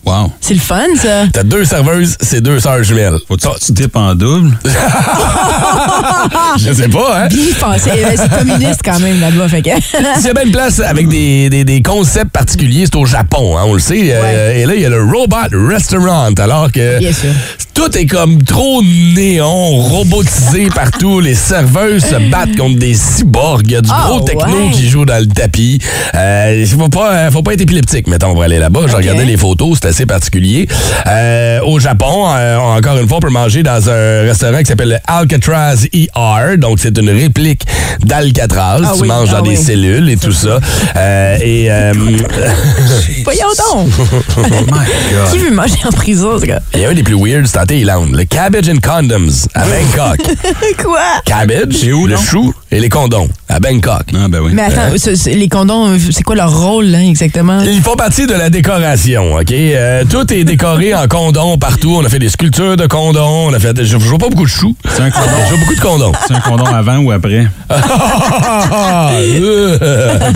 [0.05, 0.33] Wow.
[0.41, 1.27] C'est le fun, ça.
[1.33, 3.19] T'as deux serveuses, c'est deux sœurs jumelles.
[3.29, 4.59] Faut-tu que tu types en double?
[6.59, 7.29] Je sais pas, hein?
[7.61, 7.91] Pensé.
[7.91, 9.49] Euh, C'est communiste quand même là-bas.
[9.49, 9.71] Fait que...
[10.17, 13.57] S'il y a bien une place avec des, des- des concepts particuliers, c'est au Japon,
[13.57, 14.01] hein, on le sait.
[14.13, 15.37] Euh, et là, il y a le Robot
[15.69, 17.31] Restaurant, alors que Bien sûr.
[17.75, 21.21] tout est comme trop néon, robotisé partout.
[21.21, 23.63] Les serveuses se battent contre des cyborgs.
[23.67, 24.71] Il y a du Ah, gros techno ouais.
[24.73, 25.79] qui joue dans le tapis.
[26.15, 28.81] Euh, faut pas, euh, faut pas être épileptique, mettons, pour aller là-bas.
[28.87, 28.99] J'ai Ok.
[29.01, 30.67] regardé les photos, c'est assez particulier.
[31.07, 34.99] Euh, au Japon, encore une fois, on peut manger dans un restaurant qui s'appelle le
[35.07, 36.57] Alcatraz ER.
[36.59, 37.63] Donc, c'est une réplique
[38.05, 38.81] d'Alcatraz.
[38.85, 40.59] Ah tu oui, manges ah dans des cellules et tout ça.
[40.97, 41.93] Euh, et euh,
[43.25, 43.89] Voyons donc.
[44.37, 46.61] Oh Qui veut manger en prison, ce gars?
[46.75, 48.13] il y a un des plus weird, c'est en Thaïlande.
[48.15, 50.21] Le Cabbage and Condoms à Bangkok.
[50.83, 51.01] Quoi?
[51.25, 52.21] Cabbage, C'est où, le non?
[52.21, 52.55] chou?
[52.71, 54.03] Et les condoms à Bangkok.
[54.15, 54.53] Ah, ben oui.
[54.55, 57.61] Mais attends, ce- les condoms, c'est quoi leur rôle, là, exactement?
[57.61, 59.53] Ils font partie de la décoration, OK?
[59.53, 61.97] Euh, tout est décoré en condom partout.
[62.01, 63.49] On a fait des sculptures de condoms.
[63.49, 63.77] On a fait...
[63.79, 64.75] Je je vois pas beaucoup de choux.
[64.89, 65.27] C'est un condom.
[65.73, 66.13] Beaucoup de condoms.
[66.27, 67.47] C'est un condom avant ou après?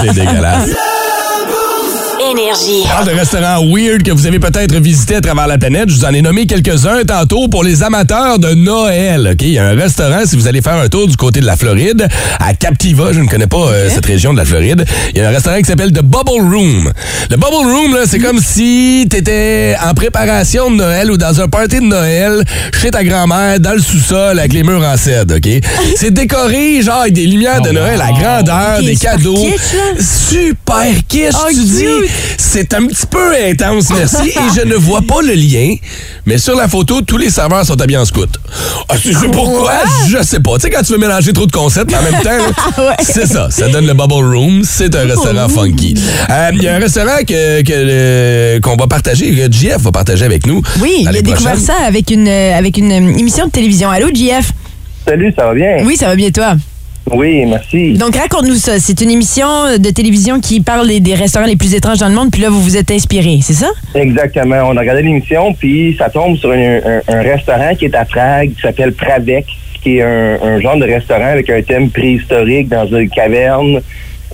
[0.00, 0.71] C'est dégueulasse.
[2.30, 2.83] Énergie.
[2.88, 5.88] Parle de restaurants weird que vous avez peut-être visité à travers la planète.
[5.88, 9.30] Je vous en ai nommé quelques-uns tantôt pour les amateurs de Noël.
[9.33, 9.42] OK?
[9.42, 11.56] Il y a un restaurant, si vous allez faire un tour du côté de la
[11.56, 12.09] Floride,
[12.40, 15.28] à Captiva, je ne connais pas euh, cette région de la Floride, il y a
[15.28, 16.92] un restaurant qui s'appelle The Bubble Room.
[17.30, 21.41] Le Bubble Room, là, c'est comme si tu étais en préparation de Noël ou dans
[21.41, 22.43] un party de Noël
[22.80, 25.36] chez ta grand-mère, dans le sous-sol, avec les murs en cèdre.
[25.36, 25.49] OK?
[25.97, 29.34] C'est décoré, genre, avec des lumières de Noël à grandeur, des cadeaux.
[29.36, 30.02] kitsch, là.
[30.02, 31.84] Super kitsch, Oh, tu dis.
[32.39, 34.29] C'est un petit peu intense, merci.
[34.31, 35.75] et je ne vois pas le lien,
[36.25, 38.31] mais sur la photo, tous les serveurs sont habillés en scout.
[38.89, 39.73] Ah, tu sais pourquoi?
[40.09, 40.55] Je sais pas.
[40.57, 43.49] Tu sais, quand tu veux mélanger trop de concepts en même temps, là, c'est ça.
[43.50, 44.63] Ça donne le Bubble Room.
[44.65, 45.95] C'est un restaurant funky.
[46.31, 49.93] Euh, Il y a un restaurant que, que, euh, qu'on va partager, que JF va
[49.93, 50.63] partager avec nous.
[50.81, 53.91] Oui, il a découvert ça avec une, euh, avec une euh, émission de télévision.
[53.91, 54.52] Allô, JF?
[55.07, 55.79] Salut, ça va bien?
[55.85, 56.57] Oui, ça va bien, toi?
[57.12, 57.92] Oui, merci.
[57.92, 58.78] Donc, raconte-nous ça.
[58.80, 59.47] C'est une émission
[59.78, 62.50] de télévision qui parle des, des restaurants les plus étranges dans le monde, puis là,
[62.50, 63.69] vous vous êtes inspiré, c'est ça?
[63.95, 64.56] Exactement.
[64.69, 68.04] On a regardé l'émission, puis ça tombe sur un, un- un restaurant qui est à
[68.04, 69.47] Prague, qui s'appelle Pravec,
[69.82, 73.80] qui est un, un genre de restaurant avec un thème préhistorique dans une caverne.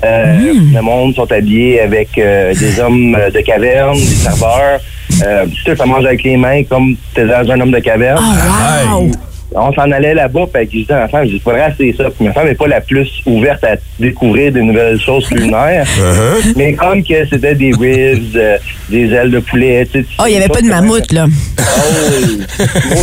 [0.04, 0.36] Euh,
[0.74, 4.80] Le monde sont habillés avec euh, des hommes de caverne, des serveurs.
[5.22, 8.18] Euh, tu sais, ça mange avec les mains comme t'es dans un homme de caverne.
[8.20, 9.10] Oh, wow!
[9.54, 12.04] On s'en allait là-bas, puis à ma femme, je dis, faudrait essayer ça.
[12.10, 15.86] Puis ma femme n'est pas la plus ouverte à découvrir de nouvelles choses culinaires.
[16.56, 18.56] Mais comme que c'était des ribs, euh,
[18.88, 20.06] des ailes de poulet, tu sais.
[20.18, 21.26] Oh, il n'y avait pas de mammouth, là.
[21.58, 21.62] Oh,
[22.10, 22.46] oui.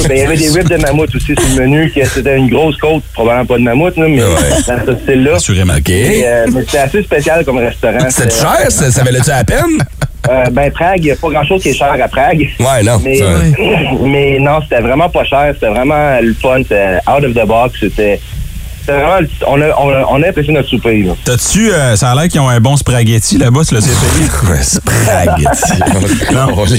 [0.08, 2.50] Ben, il y avait des ribs de mammouth aussi sur le menu, que c'était une
[2.50, 4.30] grosse côte, probablement pas de mammouth, là, mais Ouais.
[4.68, 5.36] dans ce style-là.
[5.36, 5.74] Assurément.
[5.78, 5.90] OK.
[5.90, 7.98] Et, euh, mais c'était assez spécial comme restaurant.
[8.10, 8.66] C'était cher?
[8.72, 9.78] Ça, ça valait-tu la peine?
[10.28, 12.48] Euh, ben, Prague, il n'y a pas grand-chose qui est cher à Prague.
[12.60, 13.00] Ouais, non.
[14.06, 15.52] Mais, non, c'était vraiment pas cher.
[15.54, 16.58] C'était vraiment le fun.
[16.58, 17.80] C'était out of the box.
[17.80, 18.20] C'était
[18.86, 19.20] vraiment...
[19.48, 21.04] On a, on, a, on a apprécié notre souper.
[21.04, 21.14] Là.
[21.24, 21.72] T'as-tu.
[21.72, 23.96] euh, ça a l'air qu'ils ont un bon spaghetti là-bas, tu l'as essayé?
[24.50, 26.32] Ouais, spaghetti?
[26.34, 26.78] non, on C'est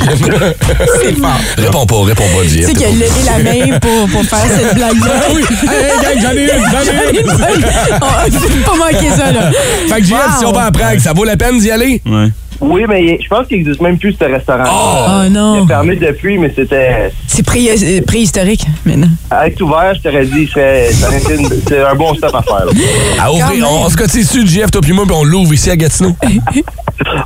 [1.18, 1.40] fort.
[1.56, 2.66] Réponds pas, réponds pas, Tu JF.
[2.66, 3.38] sais qu'il a levé la
[3.70, 5.12] main pour, pour faire cette blague-là.
[5.16, 5.42] Ah oui!
[5.62, 7.30] Hey, hey, gang, j'en ai une, j'en ai une!
[7.30, 9.50] On ne pas manquer ça, là.
[9.88, 10.38] Fait que JF, Wow.
[10.38, 12.02] si on va à Prague, ça vaut la peine d'y aller?
[12.06, 12.28] Ouais.
[12.60, 14.64] Oui, mais je pense qu'il n'existe même plus ce restaurant.
[14.66, 15.64] Oh Il non.
[15.64, 17.10] est fermé depuis, mais c'était...
[17.26, 19.08] C'est pré- euh, préhistorique, maintenant.
[19.30, 22.66] À être ouvert, je t'aurais dit, c'est un bon stop à faire.
[22.66, 22.72] là.
[23.18, 25.70] À ouvrir, on, on se cotise dessus, JF, toi puis moi, puis on l'ouvre ici
[25.70, 26.14] à Gatineau.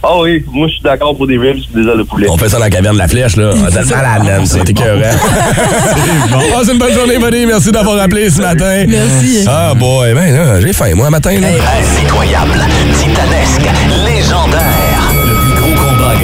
[0.03, 2.29] Ah oui, moi, je suis d'accord pour des ribs et des ailes de poulet.
[2.31, 3.51] On fait ça dans la caverne de la flèche, là.
[3.55, 4.47] On est malade, man.
[4.47, 5.01] C'est écœurant.
[6.31, 6.39] bon.
[6.53, 7.47] Passe une bonne journée, buddy.
[7.47, 8.85] Merci d'avoir appelé ce matin.
[8.87, 9.45] Merci.
[9.49, 10.15] Ah, boy.
[10.15, 11.49] Ben, là, j'ai faim, moi, matin, là.
[11.49, 12.61] Impitoyable,
[12.99, 13.69] titanesque,
[14.07, 14.74] légendaire.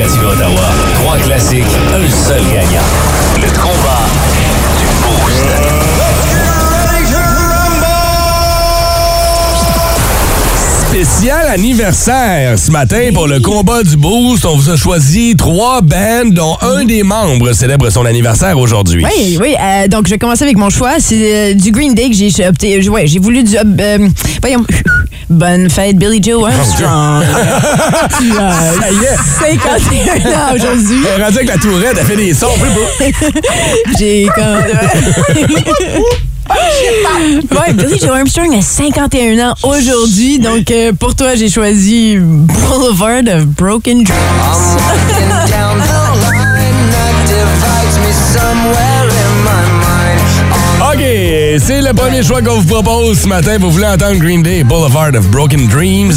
[0.02, 2.80] Trois classiques, un seul gagnant.
[3.36, 4.06] Le combat
[4.78, 5.44] du Boost.
[10.88, 14.46] Spécial anniversaire ce matin pour le combat du Boost.
[14.46, 19.04] On vous a choisi trois bands dont un des membres célèbre son anniversaire aujourd'hui.
[19.04, 19.54] Oui, oui.
[19.60, 20.94] Euh, donc, je vais commencer avec mon choix.
[20.98, 22.80] C'est euh, du Green Day que j'ai opté.
[22.82, 23.54] Euh, ouais, j'ai voulu du.
[24.40, 24.64] voyons.
[25.30, 27.24] Bonne fête, Billy Joe Armstrong.
[28.10, 29.16] Ça y est.
[29.56, 31.04] 51 ans aujourd'hui.
[31.06, 32.88] Elle est rendue avec la tourette, elle fait des sons plus beaux.
[33.98, 34.44] J'ai comme.
[37.58, 40.40] ouais, Billy Joe Armstrong a 51 ans aujourd'hui.
[40.40, 44.18] Donc, euh, pour toi, j'ai choisi Boulevard of Broken Dreams.
[51.58, 53.58] C'est le premier choix qu'on vous propose ce matin.
[53.58, 56.12] Vous voulez entendre Green Day, Boulevard of Broken Dreams?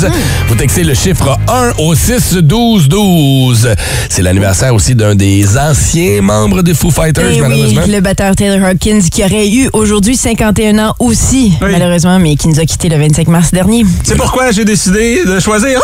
[0.48, 3.69] Vous textez le chiffre 1 au 6 12 12.
[4.10, 7.82] C'est l'anniversaire aussi d'un des anciens membres des Foo Fighters, Eh malheureusement.
[7.86, 11.69] oui, le batteur Taylor Hawkins qui aurait eu aujourd'hui 51 ans aussi, Oui.
[11.72, 13.86] malheureusement, mais qui nous a quittés le 25 mars dernier.
[14.04, 15.80] C'est pourquoi j'ai décidé de choisir.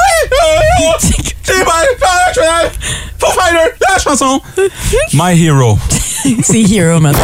[3.19, 4.41] Foo Fighter, la chanson.
[5.13, 5.77] My Hero.
[6.43, 7.19] C'est Hero maintenant.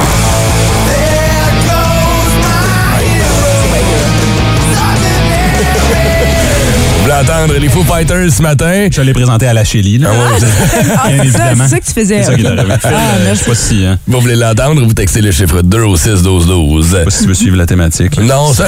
[7.25, 8.87] Entendre les Foo Fighters ce matin?
[8.91, 10.09] Je l'ai présenté à la Chélie, là.
[10.13, 11.63] Ah, Bien c'est ça, évidemment.
[11.63, 12.17] c'est ça que tu faisais.
[12.23, 12.79] C'est ça qu'il aurait fait.
[12.83, 13.39] Ah, Euh, merci.
[13.39, 14.81] Je sais pas si, hein, Vous voulez l'entendre?
[14.85, 16.87] Vous textez le chiffre 2 au 6 12 12.
[16.91, 18.15] je sais pas si tu veux suivre la thématique.
[18.17, 18.23] là.
[18.23, 18.65] Non, ça...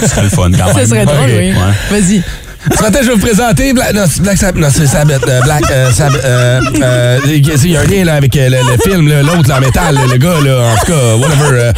[0.00, 0.74] Ce serait le fun quand même.
[0.74, 1.36] Ça serait drôle, Ok.
[1.38, 1.52] oui.
[1.52, 2.00] Ouais.
[2.00, 2.22] Vas-y.
[2.76, 4.60] Ce matin, je vais vous présenter Black, non, Black Sabbath.
[4.60, 5.26] Non, c'est Sabbath.
[5.28, 6.20] euh, Black euh, Sabbath.
[6.24, 9.60] euh, euh, Il y a un lien là, avec euh, le, le film, l'autre en
[9.60, 11.72] métal, le, le gars, là, en tout cas, whatever.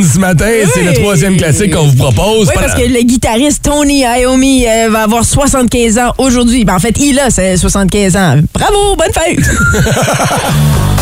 [0.00, 2.48] Ce matin, c'est le troisième classique qu'on vous propose.
[2.48, 6.64] Oui, parce que le guitariste Tony Iommi euh, va avoir 75 ans aujourd'hui.
[6.64, 8.36] Ben, en fait, il a c'est 75 ans.
[8.54, 9.38] Bravo, bonne fête!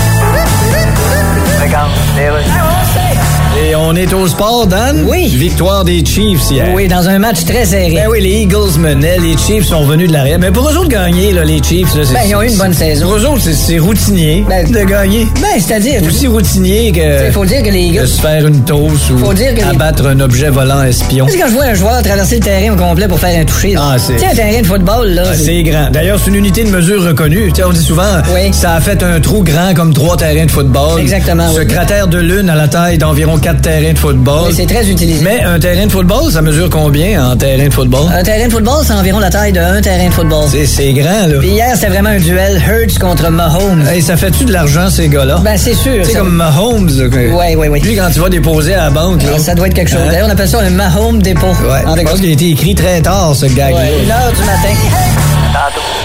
[3.59, 5.05] Et on est au sport, Dan?
[5.07, 5.27] Oui.
[5.29, 6.69] Victoire des Chiefs hier.
[6.75, 7.95] Oui, dans un match très serré.
[7.95, 10.39] Ben oui, les Eagles menaient, les Chiefs sont venus de l'arrière.
[10.39, 12.57] Mais pour eux autres gagner, là, les Chiefs, là, c'est- Ben, ils ont eu une
[12.57, 13.07] bonne saison.
[13.07, 15.27] Pour eux autres, c'est- c'est routinier Ben, de gagner.
[15.43, 16.01] Ben, c'est-à-dire.
[16.07, 18.09] Aussi routinier que Il faut dire que les de Eagles.
[18.09, 21.27] se faire une toast ou Faut dire que les- abattre un objet volant espion.
[21.27, 23.45] Tu sais, quand je vois un joueur traverser le terrain au complet pour faire un
[23.45, 23.75] toucher.
[23.75, 23.81] là.
[23.95, 25.25] Ah, c'est- Tu sais, un terrain de football, là.
[25.27, 25.91] Ah, C'est grand.
[25.93, 27.49] D'ailleurs, c'est une unité de mesure reconnue.
[27.53, 28.53] Tu sais, on dit souvent, Oui.
[28.53, 31.01] ça a fait un trou grand comme trois terrains de football.
[31.01, 31.67] Exactement, Ce oui.
[31.67, 34.49] cratère de lune a la taille d'environ quatre terrains de football.
[34.49, 35.25] Oui, c'est très utilisé.
[35.25, 38.07] Mais un terrain de football, ça mesure combien en terrain de football?
[38.13, 40.45] Un terrain de football, c'est environ la taille d'un terrain de football.
[40.51, 41.39] C'est- C'est grand, là.
[41.41, 43.85] Puis hier, c'était vraiment un duel Hurts contre Mahomes.
[43.89, 45.41] Hey, ça fait-tu de l'argent, ces gars-là?
[45.45, 46.05] Ben, c'est sûr.
[46.07, 46.91] Ça- comme Mahomes.
[47.13, 47.81] Ouais, ouais, ouais.
[47.81, 49.31] Lui, quand tu vas déposer à la banque, là.
[49.37, 50.01] Ah, Ça doit être quelque chose.
[50.07, 50.11] Hein?
[50.11, 51.47] D'ailleurs, on appelle ça un Mahomes dépôt.
[51.49, 53.77] Ouais, En je pense qu'il a été écrit très tard, ce gag-là.
[53.81, 54.75] Ouais, une heure du matin.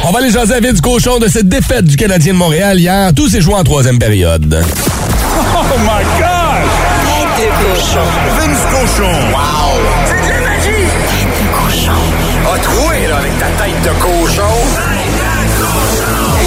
[0.04, 3.12] On va aller jaser avec du cochon de cette défaite du Canadien de Montréal hier.
[3.16, 4.64] Tous ces joueurs en troisième période.
[5.58, 6.25] Oh my God!
[7.76, 8.08] Cochon.
[8.38, 9.12] Vince cochon.
[9.34, 9.82] Wow!
[10.06, 10.88] C'est de la magie!
[11.10, 11.92] Tête de cochon.
[12.54, 14.54] A troué, là, avec ta tête de cochon.
[14.94, 16.38] Tête de cochon.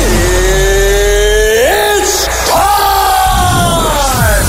[2.01, 2.29] It's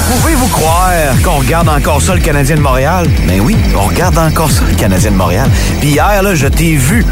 [0.08, 3.08] Pouvez-vous croire qu'on regarde encore ça, le Canadien de Montréal?
[3.28, 5.50] Ben oui, on regarde encore ça, le Canadien de Montréal.
[5.82, 7.06] Puis hier, là, je t'ai vu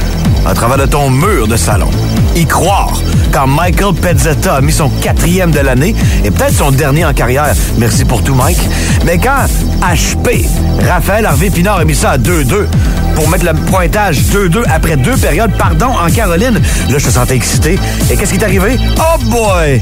[0.45, 1.89] à travers de ton mur de salon.
[2.38, 2.93] Y croire
[3.32, 7.52] quand Michael Pezzetta a mis son quatrième de l'année et peut-être son dernier en carrière.
[7.80, 8.60] Merci pour tout, Mike.
[9.06, 9.47] Mais quand
[9.82, 10.45] HP,
[10.88, 12.67] Raphaël Harvey Pinard a mis ça à 2-2
[13.15, 17.36] pour mettre le pointage 2-2 après deux périodes, pardon, en Caroline, là, je te sentais
[17.36, 17.80] excité.
[18.12, 18.78] Et qu'est-ce qui est arrivé?
[19.00, 19.82] Oh boy!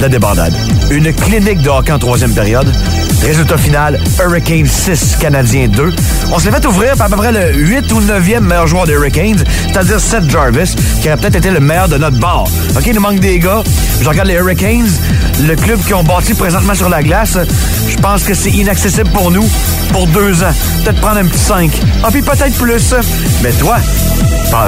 [0.00, 0.54] La débandade.
[0.90, 2.66] Une clinique de hockey en troisième période.
[3.22, 5.92] Résultat final, Hurricane 6, Canadien 2.
[6.32, 8.94] On s'est fait ouvrir par à peu près le 8 ou 9e meilleur joueur des
[8.94, 12.48] Hurricanes, c'est-à-dire Seth Jarvis, qui aurait peut-être été le meilleur de notre bord.
[12.76, 13.62] OK, il nous manque des gars.
[14.00, 14.88] Je regarde les Hurricanes,
[15.46, 17.36] le club qui ont bâti présentement sur la glace.
[17.88, 19.48] Je pense que c'est inaccessible pour nous
[19.92, 20.54] pour deux ans.
[20.84, 21.70] Peut-être prendre un petit 5.
[22.02, 22.94] Ah, puis peut-être plus.
[23.42, 23.76] Mais toi,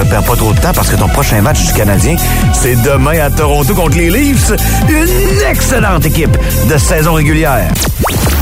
[0.09, 2.15] perds pas trop de temps parce que ton prochain match du Canadien,
[2.53, 4.51] c'est demain à Toronto contre les Leafs.
[4.87, 6.37] Une excellente équipe
[6.69, 7.67] de saison régulière.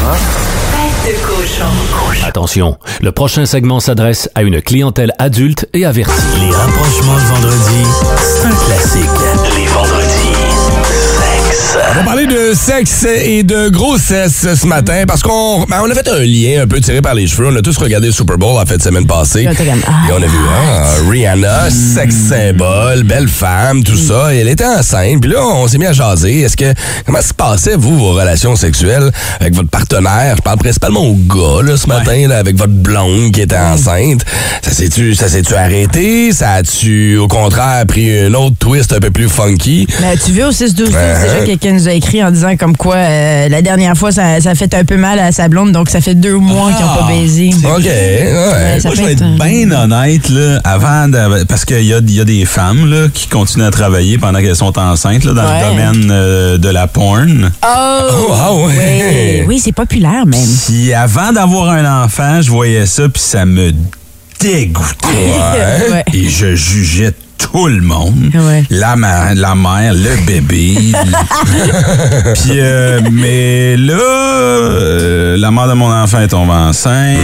[0.01, 2.25] De cochon.
[2.25, 6.13] Attention, le prochain segment s'adresse à une clientèle adulte et avertie.
[6.39, 7.83] Les rapprochements de vendredi,
[8.17, 9.09] c'est un classique.
[9.55, 10.00] Les vendredis,
[11.62, 11.86] sexe.
[11.91, 15.93] On va parler de sexe et de grossesse ce matin parce qu'on ben, on a
[15.93, 17.47] fait un lien un peu tiré par les cheveux.
[17.47, 19.43] On a tous regardé le Super Bowl en fait semaine passée.
[19.43, 20.10] Là, t'es comme, ah.
[20.10, 24.34] Et on a vu ah, Rihanna, sexe symbole, belle femme, tout ça.
[24.34, 25.21] Et elle était enceinte.
[25.21, 26.41] Puis là, on s'est mis à jaser.
[26.41, 26.74] Est-ce que
[27.06, 30.36] comment se passait vous vos relations sexuelles avec votre partenaire?
[30.38, 34.26] Je parle principalement au gars là, ce matin là, avec votre blonde qui était enceinte.
[34.62, 36.32] Ça s'est-tu ça s'est-tu arrêté?
[36.34, 39.88] Ça a-tu au contraire pris un autre twist un peu plus funky?
[40.02, 41.50] Mais tu veux au 6-12, c'est déjà Ouais.
[41.57, 44.55] Quelqu'un nous a écrit en disant comme quoi euh, la dernière fois, ça, ça a
[44.55, 47.07] fait un peu mal à sa blonde, donc ça fait deux mois qu'ils n'ont pas
[47.09, 47.49] baisé.
[47.63, 48.79] OK, ouais.
[48.79, 51.97] ça Moi, je fait vais être bien honnête, là, avant de, parce qu'il y a,
[51.97, 55.33] il y a des femmes là, qui continuent à travailler pendant qu'elles sont enceintes là,
[55.33, 55.59] dans Ouais.
[55.61, 57.51] le domaine euh, de la porn.
[57.63, 57.67] Oh!
[58.33, 59.41] ah ouais.
[59.41, 60.39] Oui, oui c'est populaire même.
[60.67, 63.71] Puis avant d'avoir un enfant, je voyais ça, puis ça me
[64.39, 65.07] dégoûtait.
[65.91, 66.03] Ouais.
[66.13, 67.11] Et je jugeais
[67.41, 68.32] tout le monde.
[68.34, 68.63] Ouais.
[68.69, 70.75] La, ma- la mère, le bébé.
[72.36, 77.17] Puis, euh, mais là, euh, la mère de mon enfant est tombée enceinte,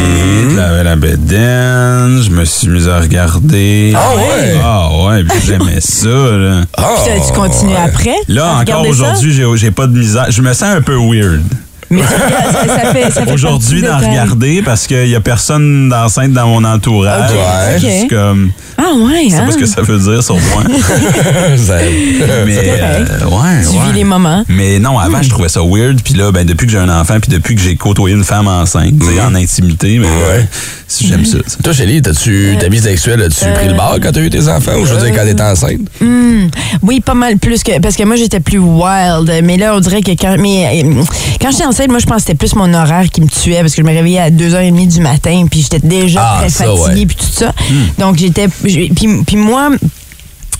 [0.51, 3.93] elle avait la bédaine, je me suis mis à regarder.
[3.95, 4.55] Ah ouais?
[4.63, 6.61] Ah ouais, puis j'aimais ça, là.
[6.77, 7.77] Ah, Puis tu continues ouais.
[7.85, 8.15] après?
[8.27, 10.25] Là, encore aujourd'hui, j'ai pas de misère.
[10.29, 11.41] Je me sens un peu weird.
[11.89, 17.31] Mais ça, ça- Aujourd'hui, d'en regarder parce qu'il y a personne d'enceinte dans mon entourage.
[17.31, 17.37] Ok,
[17.83, 17.89] ok.
[18.01, 18.51] C'est comme.
[18.77, 19.45] Ah ouais, Je sais hein?
[19.45, 20.63] pas ce que ça veut dire sur moi.
[22.45, 23.85] Mais euh, ouais, Tu ouais.
[23.87, 24.43] vis les moments.
[24.47, 26.01] Mais non, avant, je trouvais ça weird.
[26.03, 28.47] Puis là, ben, depuis que j'ai un enfant, puis depuis que j'ai côtoyé une femme
[28.47, 30.47] enceinte, sais, en intimité, mais ouais,
[30.87, 31.37] si j'aime ça.
[31.45, 31.57] ça.
[31.63, 34.73] Toi, Chélie, t'as-tu, ta vie sexuelle, as-tu pris le bar quand t'as eu tes enfants?
[34.81, 35.81] Ou je veux dire quand t'étais enceinte?
[36.01, 36.47] Hmm.
[36.83, 37.79] Oui, pas mal plus que.
[37.79, 39.31] Parce que moi, j'étais plus wild.
[39.43, 40.35] Mais là, on dirait que quand.
[40.39, 41.03] Mais euh,
[41.41, 43.75] quand j'étais enceinte, moi, je pense que c'était plus mon horaire qui me tuait parce
[43.75, 46.99] que je me réveillais à 2h30 du matin, puis j'étais déjà Ah, très ça, fatiguée,
[47.01, 47.05] ouais.
[47.05, 47.53] puis tout ça.
[47.99, 48.47] Donc, j'étais.
[48.47, 48.89] Puis,
[49.25, 49.69] puis moi.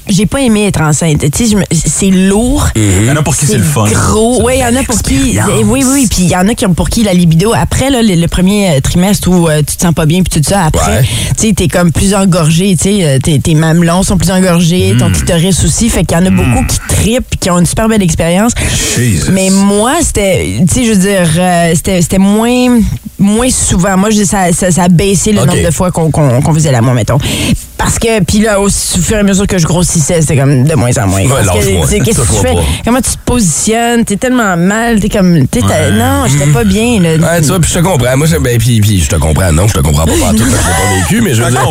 [0.10, 1.24] J'ai pas aimé être enceinte.
[1.32, 2.68] Tu sais, c'est lourd.
[2.76, 3.86] Il y en a pour qui c'est le fun.
[3.90, 4.42] Gros.
[4.44, 5.38] Oui, il y en a pour qui.
[5.66, 6.08] Oui, oui.
[6.10, 7.54] Puis il y en a qui pour qui la libido.
[7.54, 10.42] Après, là, le, le premier euh, trimestre où euh, tu te sens pas bien, puis
[10.42, 11.04] tout ça, après, Ouais.
[11.38, 12.76] tu sais, t'es comme plus engorgé.
[12.76, 15.90] Tu sais, euh, tes, tes mamelons sont plus engorgés, ton clitoris aussi.
[15.90, 18.54] Fait qu'il y en a beaucoup qui trippent, puis qui ont une super belle expérience.
[18.96, 19.32] Jesus.
[19.32, 22.80] Mais moi, c'était, tu sais, je veux dire, euh, c'était, c'était moins,
[23.20, 23.98] moins souvent.
[23.98, 26.54] Moi, je dis, ça, ça, ça a baissé le nombre de fois qu'on, qu'on, qu'on
[26.54, 27.18] faisait l'amour, mettons.
[27.78, 30.74] Parce que, puis là, au fur et à mesure que je grossissais, c'était comme de
[30.76, 31.22] moins en moins.
[31.22, 32.54] Ouais, qu'est-ce que tu fais?
[32.54, 32.62] pas.
[32.86, 34.04] Comment tu te positionnes?
[34.04, 37.16] T'es tellement mal, t'es comme, t'es, non, j'étais pas bien, là.
[37.16, 38.18] Ouais, tu vois, puis je te comprends.
[38.18, 39.52] Moi, j'aime ben, puis, puis je te comprends.
[39.52, 41.52] Non, je te comprends pas partout parce que je l'ai pas vécu, mais je veux
[41.52, 41.70] dire.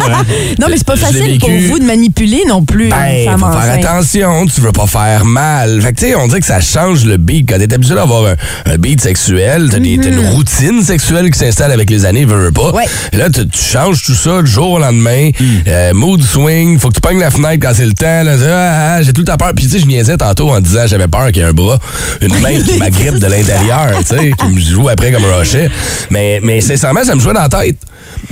[0.61, 3.49] non, mais c'est pas je facile pour vous de manipuler non plus Ben, faut faire
[3.49, 3.85] enceinte.
[3.85, 5.81] attention, tu veux pas faire mal.
[5.83, 7.49] Fait que, tu sais, on dirait que ça change le beat.
[7.49, 8.35] Quand t'es habitué d'avoir un,
[8.73, 12.71] un beat sexuel, t'as une routine sexuelle qui s'installe avec les années, veux, veux pas.
[12.73, 12.85] Ouais.
[13.13, 15.31] Et là, tu, tu changes tout ça du jour au lendemain.
[15.69, 18.23] Euh, mood swing, faut que tu pognes la fenêtre quand c'est le temps.
[18.23, 19.53] Là, Ah, ah, j'ai tout le temps peur.
[19.55, 21.79] Puis, tu sais, je niaisais tantôt en disant j'avais peur qu'il y ait un bras,
[22.23, 25.69] une main qui m'agrippe de l'intérieur, tu sais, qui me joue après comme un rocher.
[26.11, 27.77] Mais, mais sincèrement, ça me jouait dans la tête.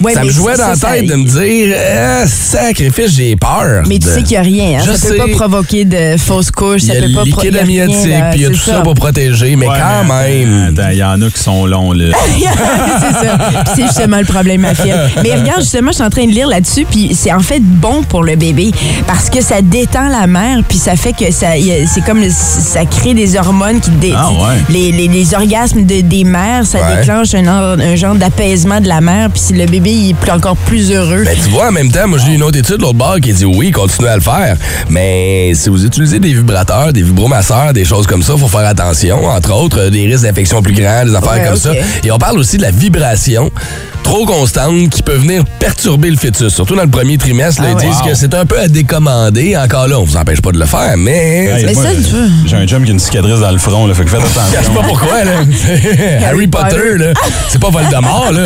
[0.03, 3.37] Ouais, ça mais me jouait dans la tête ça- de me dire, ah, sacrifice, j'ai
[3.37, 3.85] peur.
[3.87, 4.79] Mais tu de- sais qu'il n'y a rien.
[4.81, 4.83] Hein?
[4.87, 5.18] Je Ça peut sais.
[5.18, 6.83] pas provoquer de fausses couches.
[6.83, 8.49] Il y Ça a peut le liquide y a rien, amniotique, puis il y a
[8.49, 10.77] c'est tout ça pour protéger, mais Ouais, quand mais même.
[10.92, 12.07] Il y en a qui sont longs, là.
[12.38, 13.38] c'est ça.
[13.77, 14.92] C'est justement le problème, ma fille.
[15.23, 18.03] Mais regarde, justement, je suis en train de lire là-dessus, puis c'est en fait bon
[18.03, 18.70] pour le bébé
[19.07, 21.49] parce que ça détend la mère, puis ça fait que ça,
[21.92, 24.57] c'est comme ça crée des hormones qui dé- Ah, ouais.
[24.70, 26.97] les, les, les orgasmes de- des mères, ça Ouais.
[26.99, 30.31] déclenche un, un genre d'apaisement de la mère, puis si le bébé il est plus,
[30.31, 31.25] encore plus heureux.
[31.25, 33.16] Ben, tu vois, en même temps, moi, j'ai lu une autre étude de l'autre bord
[33.20, 34.57] qui dit oui, continuez à le faire.
[34.88, 39.27] Mais si vous utilisez des vibrateurs, des vibromasseurs, des choses comme ça, faut faire attention.
[39.27, 41.73] Entre autres, euh, des risques d'infection plus grands, des affaires Ouais, comme ça.
[42.05, 43.51] Et on parle aussi de la vibration
[44.05, 46.55] trop constante qui peut venir perturber le fœtus.
[46.55, 47.90] Surtout dans le premier trimestre, là, Ah ils ouais.
[47.90, 48.09] disent Wow.
[48.09, 49.57] que c'est un peu à décommander.
[49.57, 51.47] Encore là, on vous empêche pas de le faire, mais...
[51.47, 52.49] Hey, Mais moi, ça, tu.
[52.49, 54.27] J'ai un chum qui a une cicatrice dans le front, là, fait que faites Je
[54.53, 54.75] sais attention.
[54.75, 55.33] pas pourquoi, là.
[56.29, 57.12] Harry Potter, là.
[57.49, 58.43] C'est pas Voldemort, là.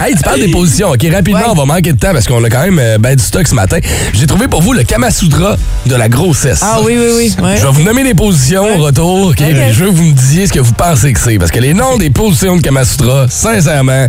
[0.00, 0.90] Hey, tu parles des positions.
[0.90, 1.44] OK, rapidement, Ouais.
[1.50, 3.54] on va manquer de temps parce qu'on a quand même euh, ben du stock ce
[3.54, 3.78] matin.
[4.14, 6.60] J'ai trouvé pour vous le Kama Sutra de la grossesse.
[6.62, 7.44] Ah oui, oui, oui.
[7.44, 7.56] ouais.
[7.58, 9.36] Je vais vous nommer les positions au retour, OK?
[9.36, 11.38] Puis Je veux que vous me disiez ce que vous pensez que c'est.
[11.38, 14.06] Parce que les noms des positions de Kama Sutra, sincèrement...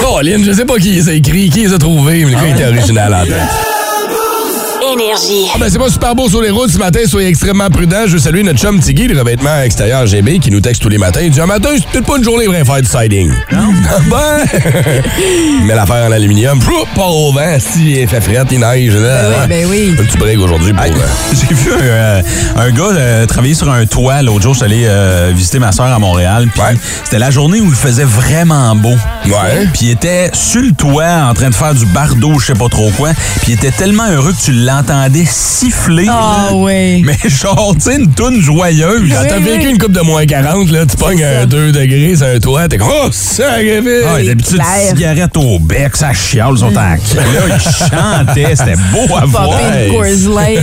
[0.00, 2.48] Caroline, je sais pas qui les a écrits, qui les a trouvés, mais le gars
[2.48, 3.75] était original en tête.
[4.92, 5.46] Énergie.
[5.54, 8.06] Ah ben c'est pas super beau sur les routes ce matin, soyez extrêmement prudents.
[8.06, 10.98] Je veux saluer notre chum Tiggy, le revêtement extérieur GB, qui nous texte tous les
[10.98, 11.20] matins.
[11.22, 13.30] Il dit un matin, c'est peut-être pas une journée pour faire du siding.
[13.52, 13.72] Non?
[14.10, 14.44] ben!
[15.60, 16.58] il met l'affaire en aluminium,
[16.94, 18.94] part au vent, si il fait frette, il neige.
[18.94, 19.96] Là, Ben oui, ben oui.
[19.98, 20.84] Un petit break aujourd'hui pour.
[20.84, 22.22] Hey, euh, J'ai vu un, euh,
[22.56, 24.54] un gars euh, travailler sur un toit l'autre jour.
[24.54, 26.48] Je suis allé euh, visiter ma soeur à Montréal.
[26.56, 26.76] Ouais.
[27.04, 28.94] c'était la journée où il faisait vraiment beau.
[29.26, 29.66] Ouais.
[29.72, 32.68] Puis il était sur le toit en train de faire du bardeau, je sais pas
[32.68, 33.10] trop quoi.
[33.42, 36.06] Puis il était tellement heureux que tu l'entendais siffler.
[36.08, 37.02] Ah oui.
[37.02, 39.10] Mais genre, tu sais, une toune joyeuse.
[39.10, 39.70] Quand t'as vécu oui.
[39.72, 42.76] une coupe de moins 40, là, tu pognes un 2 degrés sur un toit, t'es
[42.76, 44.04] comme, oh, sacrifice!
[44.06, 46.96] Ah, d'habitude, cigarette au bec, ça chiale, ils sont en Là,
[47.46, 49.50] il chantait, c'était beau à voir.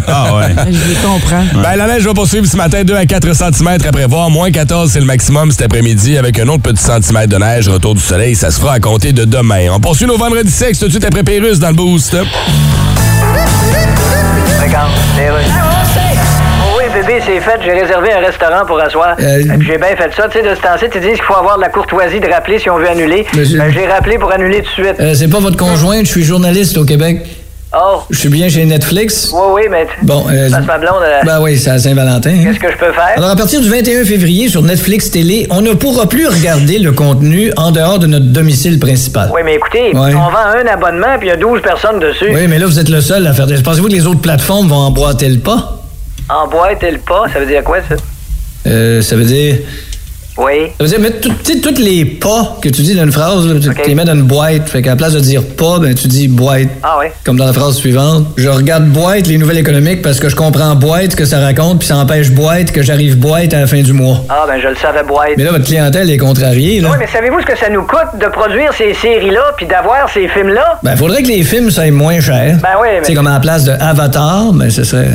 [0.08, 0.56] Ah ouais.
[0.72, 1.44] Je les comprends.
[1.62, 4.30] Ben, la neige va poursuivre ce matin 2 à 4 cm à prévoir.
[4.30, 7.68] Moins 14, c'est le maximum cet après-midi avec un autre petit centimètre de neige.
[7.68, 9.70] Retour du soleil, ça se fera à compter de demain.
[9.72, 12.16] On poursuit nos vendredis sexe tout de suite après Pérus dans le boost.
[16.78, 17.60] Oui, bébé, c'est fait.
[17.64, 19.16] J'ai réservé un restaurant pour asseoir.
[19.20, 20.28] Euh, Et puis j'ai bien fait ça.
[20.28, 22.60] Tu sais, de ce temps-ci, tu dis qu'il faut avoir de la courtoisie de rappeler
[22.60, 23.26] si on veut annuler.
[23.34, 25.00] Ben, j'ai rappelé pour annuler tout de suite.
[25.00, 27.22] Euh, c'est pas votre conjointe, je suis journaliste au Québec.
[27.76, 29.32] Oh, Je suis bien chez Netflix.
[29.34, 29.88] oui, oui, mais...
[30.04, 32.30] Bon, euh, Passe ma blonde, euh, Ben oui, c'est à Saint-Valentin.
[32.30, 32.44] hein.
[32.44, 33.14] qu'est-ce que je peux faire?
[33.18, 36.92] Alors, à partir du 21 février, sur Netflix Télé, on ne pourra plus regarder le
[36.92, 39.32] contenu en dehors de notre domicile principal.
[39.34, 40.14] Oui, mais écoutez, Ouais.
[40.14, 42.30] on vend un abonnement puis il y a 12 personnes dessus.
[42.32, 43.56] Oui, mais là, vous êtes le seul à faire des...
[43.64, 45.80] Pensez-vous que les autres plateformes vont emboîter le pas?
[46.30, 47.96] En boîte et le pas, ça veut dire quoi, ça?
[48.68, 49.56] Euh, ça veut dire...
[50.38, 50.72] Oui.
[50.78, 53.96] Ça veut dire mettre tous les pas que tu dis dans une phrase, tu les
[53.96, 54.68] mets dans une boîte.
[54.70, 56.68] Fait qu'à la place de dire pas, ben, tu dis boîte.
[56.82, 57.08] Ah oui.
[57.24, 58.26] Comme dans la phrase suivante.
[58.38, 61.80] Je regarde boîte, les nouvelles économiques, parce que je comprends boîte, ce que ça raconte,
[61.80, 64.18] puis ça empêche boîte que j'arrive boîte à la fin du mois.
[64.30, 65.32] Ah, ben je le savais, boîte.
[65.38, 66.90] Mais là, votre clientèle est contrariée, là.
[66.92, 70.28] Oui, mais savez-vous ce que ça nous coûte de produire ces séries-là puis d'avoir ces
[70.28, 70.80] films-là?
[70.84, 72.58] Ben, faudrait que les films soient moins chers.
[72.62, 75.08] Ben oui, mais- C'est comme à la place de Avatar, ben, ce serait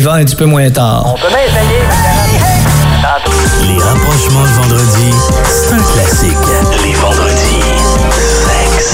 [0.00, 1.14] vendre un petit peu moins tard.
[1.14, 2.25] On peut bien essayer.
[3.66, 5.10] Les rapprochements le vendredi,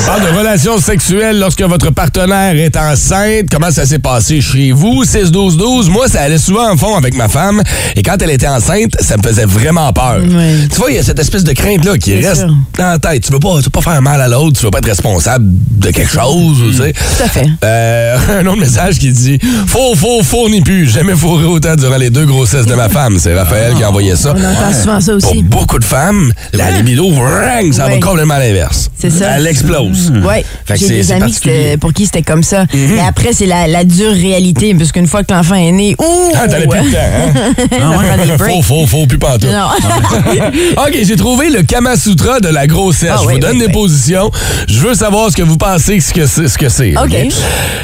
[0.01, 3.47] on parle de relations sexuelles lorsque votre partenaire est enceinte.
[3.51, 5.05] Comment ça s'est passé chez vous?
[5.05, 5.91] 6-12-12.
[5.91, 7.63] Moi, ça allait souvent en fond avec ma femme.
[7.95, 10.21] Et quand elle était enceinte, ça me faisait vraiment peur.
[10.23, 12.57] Tu vois, il y a cette espèce de crainte-là qui reste sûr.
[12.79, 13.23] dans la tête.
[13.25, 14.59] Tu veux pas, tu veux pas faire mal à l'autre.
[14.59, 16.93] Tu veux pas être responsable de quelque chose, tu sais.
[16.93, 17.47] Tout à fait.
[17.65, 20.89] Euh, un autre message qui dit Faux, faux, faux, ni plus.
[20.91, 23.19] Jamais fourré autant durant les deux grossesses de ma femme.
[23.19, 24.35] C'est Raphaël qui a envoyé ça.
[24.37, 25.27] On entend souvent ça aussi.
[25.45, 28.91] Pour beaucoup de femmes, la libido, vrang, ça va complètement à l'inverse.
[29.03, 29.33] C'est ça.
[29.37, 30.13] Elle explose.
[30.15, 32.65] Oui, j'ai c'est- des amis qui pour qui c'était comme ça.
[32.73, 36.33] Mais après, c'est la, la dure réalité, parce qu'une fois que l'enfant est né, ouh!
[36.35, 38.37] Ah, t'avais plus de temps, hein?
[38.39, 38.55] Breaks.
[38.57, 39.51] Faux, faux, faux, plus pantoute.
[39.51, 39.67] Non.
[40.77, 43.11] OK, j'ai trouvé le Kama Sutra de la grossesse.
[43.13, 43.73] Ah je oui, vous donne oui, des oui.
[43.73, 44.31] positions.
[44.69, 46.49] Je veux savoir ce que vous pensez ce que c'est.
[46.49, 47.15] Ce que c'est OK?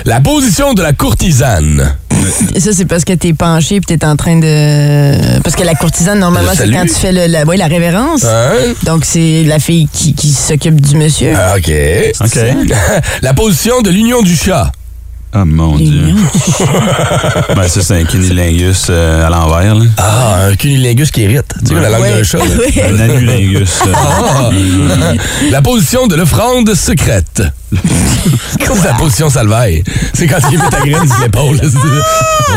[0.05, 1.95] La position de la courtisane.
[2.59, 5.41] Ça, c'est parce que t'es penché et t'es en train de.
[5.43, 8.25] Parce que la courtisane, normalement, Le c'est quand tu fais le, la, ouais, la révérence.
[8.25, 8.53] Hein?
[8.85, 11.33] Donc, c'est la fille qui, qui s'occupe du monsieur.
[11.37, 11.71] Ah, OK.
[12.21, 12.39] OK.
[13.23, 14.73] la position de l'union du chat.
[15.31, 16.15] Ah, mon Dieu.
[17.55, 19.85] ben, ça, c'est un cunilingus euh, à l'envers, là.
[19.99, 21.55] Ah, un cunilingus qui irrite.
[21.67, 22.13] Tu sais, la langue Ouais.
[22.17, 22.39] d'un chat.
[22.39, 23.79] Un anulingus.
[23.87, 23.93] euh.
[23.95, 24.51] Ah.
[25.51, 27.43] la position de l'offrande secrète.
[28.61, 29.83] C'est la position salvaille.
[30.15, 31.61] C'est quand il met ta graine sur l'épaule.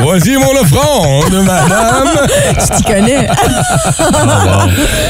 [0.04, 2.10] Voici mon offrande, madame.
[2.60, 3.28] Tu t'y connais.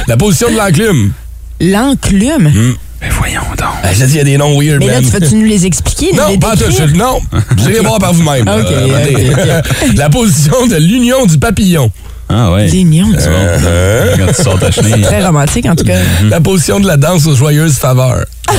[0.08, 1.12] La position de l'enclume.
[1.60, 2.52] L'enclume?
[3.02, 3.68] Mais voyons donc.
[3.94, 5.04] je te dis, il y a des noms weird, Mais là, man.
[5.04, 6.12] tu vas-tu nous les expliquer?
[6.16, 6.66] Non, les pas tout.
[6.70, 7.20] je- Non,
[7.58, 8.48] vous irez voir par vous-même.
[8.48, 9.62] Ok, Euh.
[9.96, 11.92] La position de l'union du papillon.
[12.30, 12.68] Ah, ouais.
[12.70, 15.02] L'union du Euh, Quand tu sors ta chenille.
[15.02, 15.98] Très romantique, en tout cas.
[16.30, 18.24] La position de la danse aux joyeuses faveurs.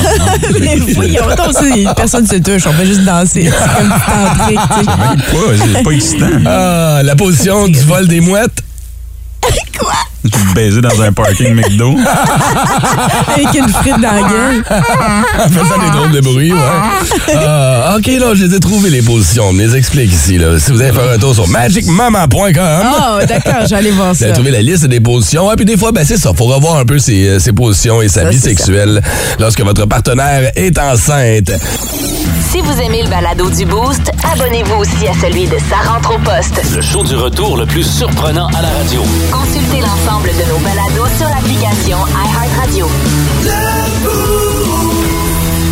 [0.59, 3.49] Mais voyons, donc, aussi, personne ne se touche, on fait juste danser.
[3.49, 3.93] C'est comme
[4.47, 5.37] tu sais.
[5.37, 6.25] Ouais, c'est pas excitant.
[6.45, 8.59] Ah, la position du vol des mouettes.
[10.23, 11.95] Je suis baisé dans un parking McDo.
[13.35, 14.63] Avec une frite dans la gueule.
[15.35, 16.59] En faisant des drôles de bruit, ouais.
[17.35, 19.45] Ah, OK, là, je les ai trouvées, les positions.
[19.49, 20.57] On me les explique ici, là.
[20.59, 22.51] Si vous allez faire un tour sur magicmaman.com.
[22.55, 24.25] Oh, d'accord, j'allais voir Vous ça.
[24.25, 25.51] allez trouver la liste des positions.
[25.51, 26.31] Et puis des fois, ben c'est ça.
[26.35, 29.01] Faut revoir un peu ses, euh, ses positions et sa Ça, vie sexuelle
[29.39, 31.51] lorsque votre partenaire est enceinte.
[32.51, 36.19] Si vous aimez le balado du Boost, abonnez-vous aussi à celui de Sa rentre au
[36.19, 36.61] poste.
[36.75, 39.01] Le show du retour le plus surprenant à la radio.
[39.31, 42.87] Consultez l'ensemble de nos balados sur l'application iHeartRadio.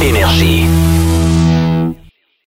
[0.02, 0.71] Énergie.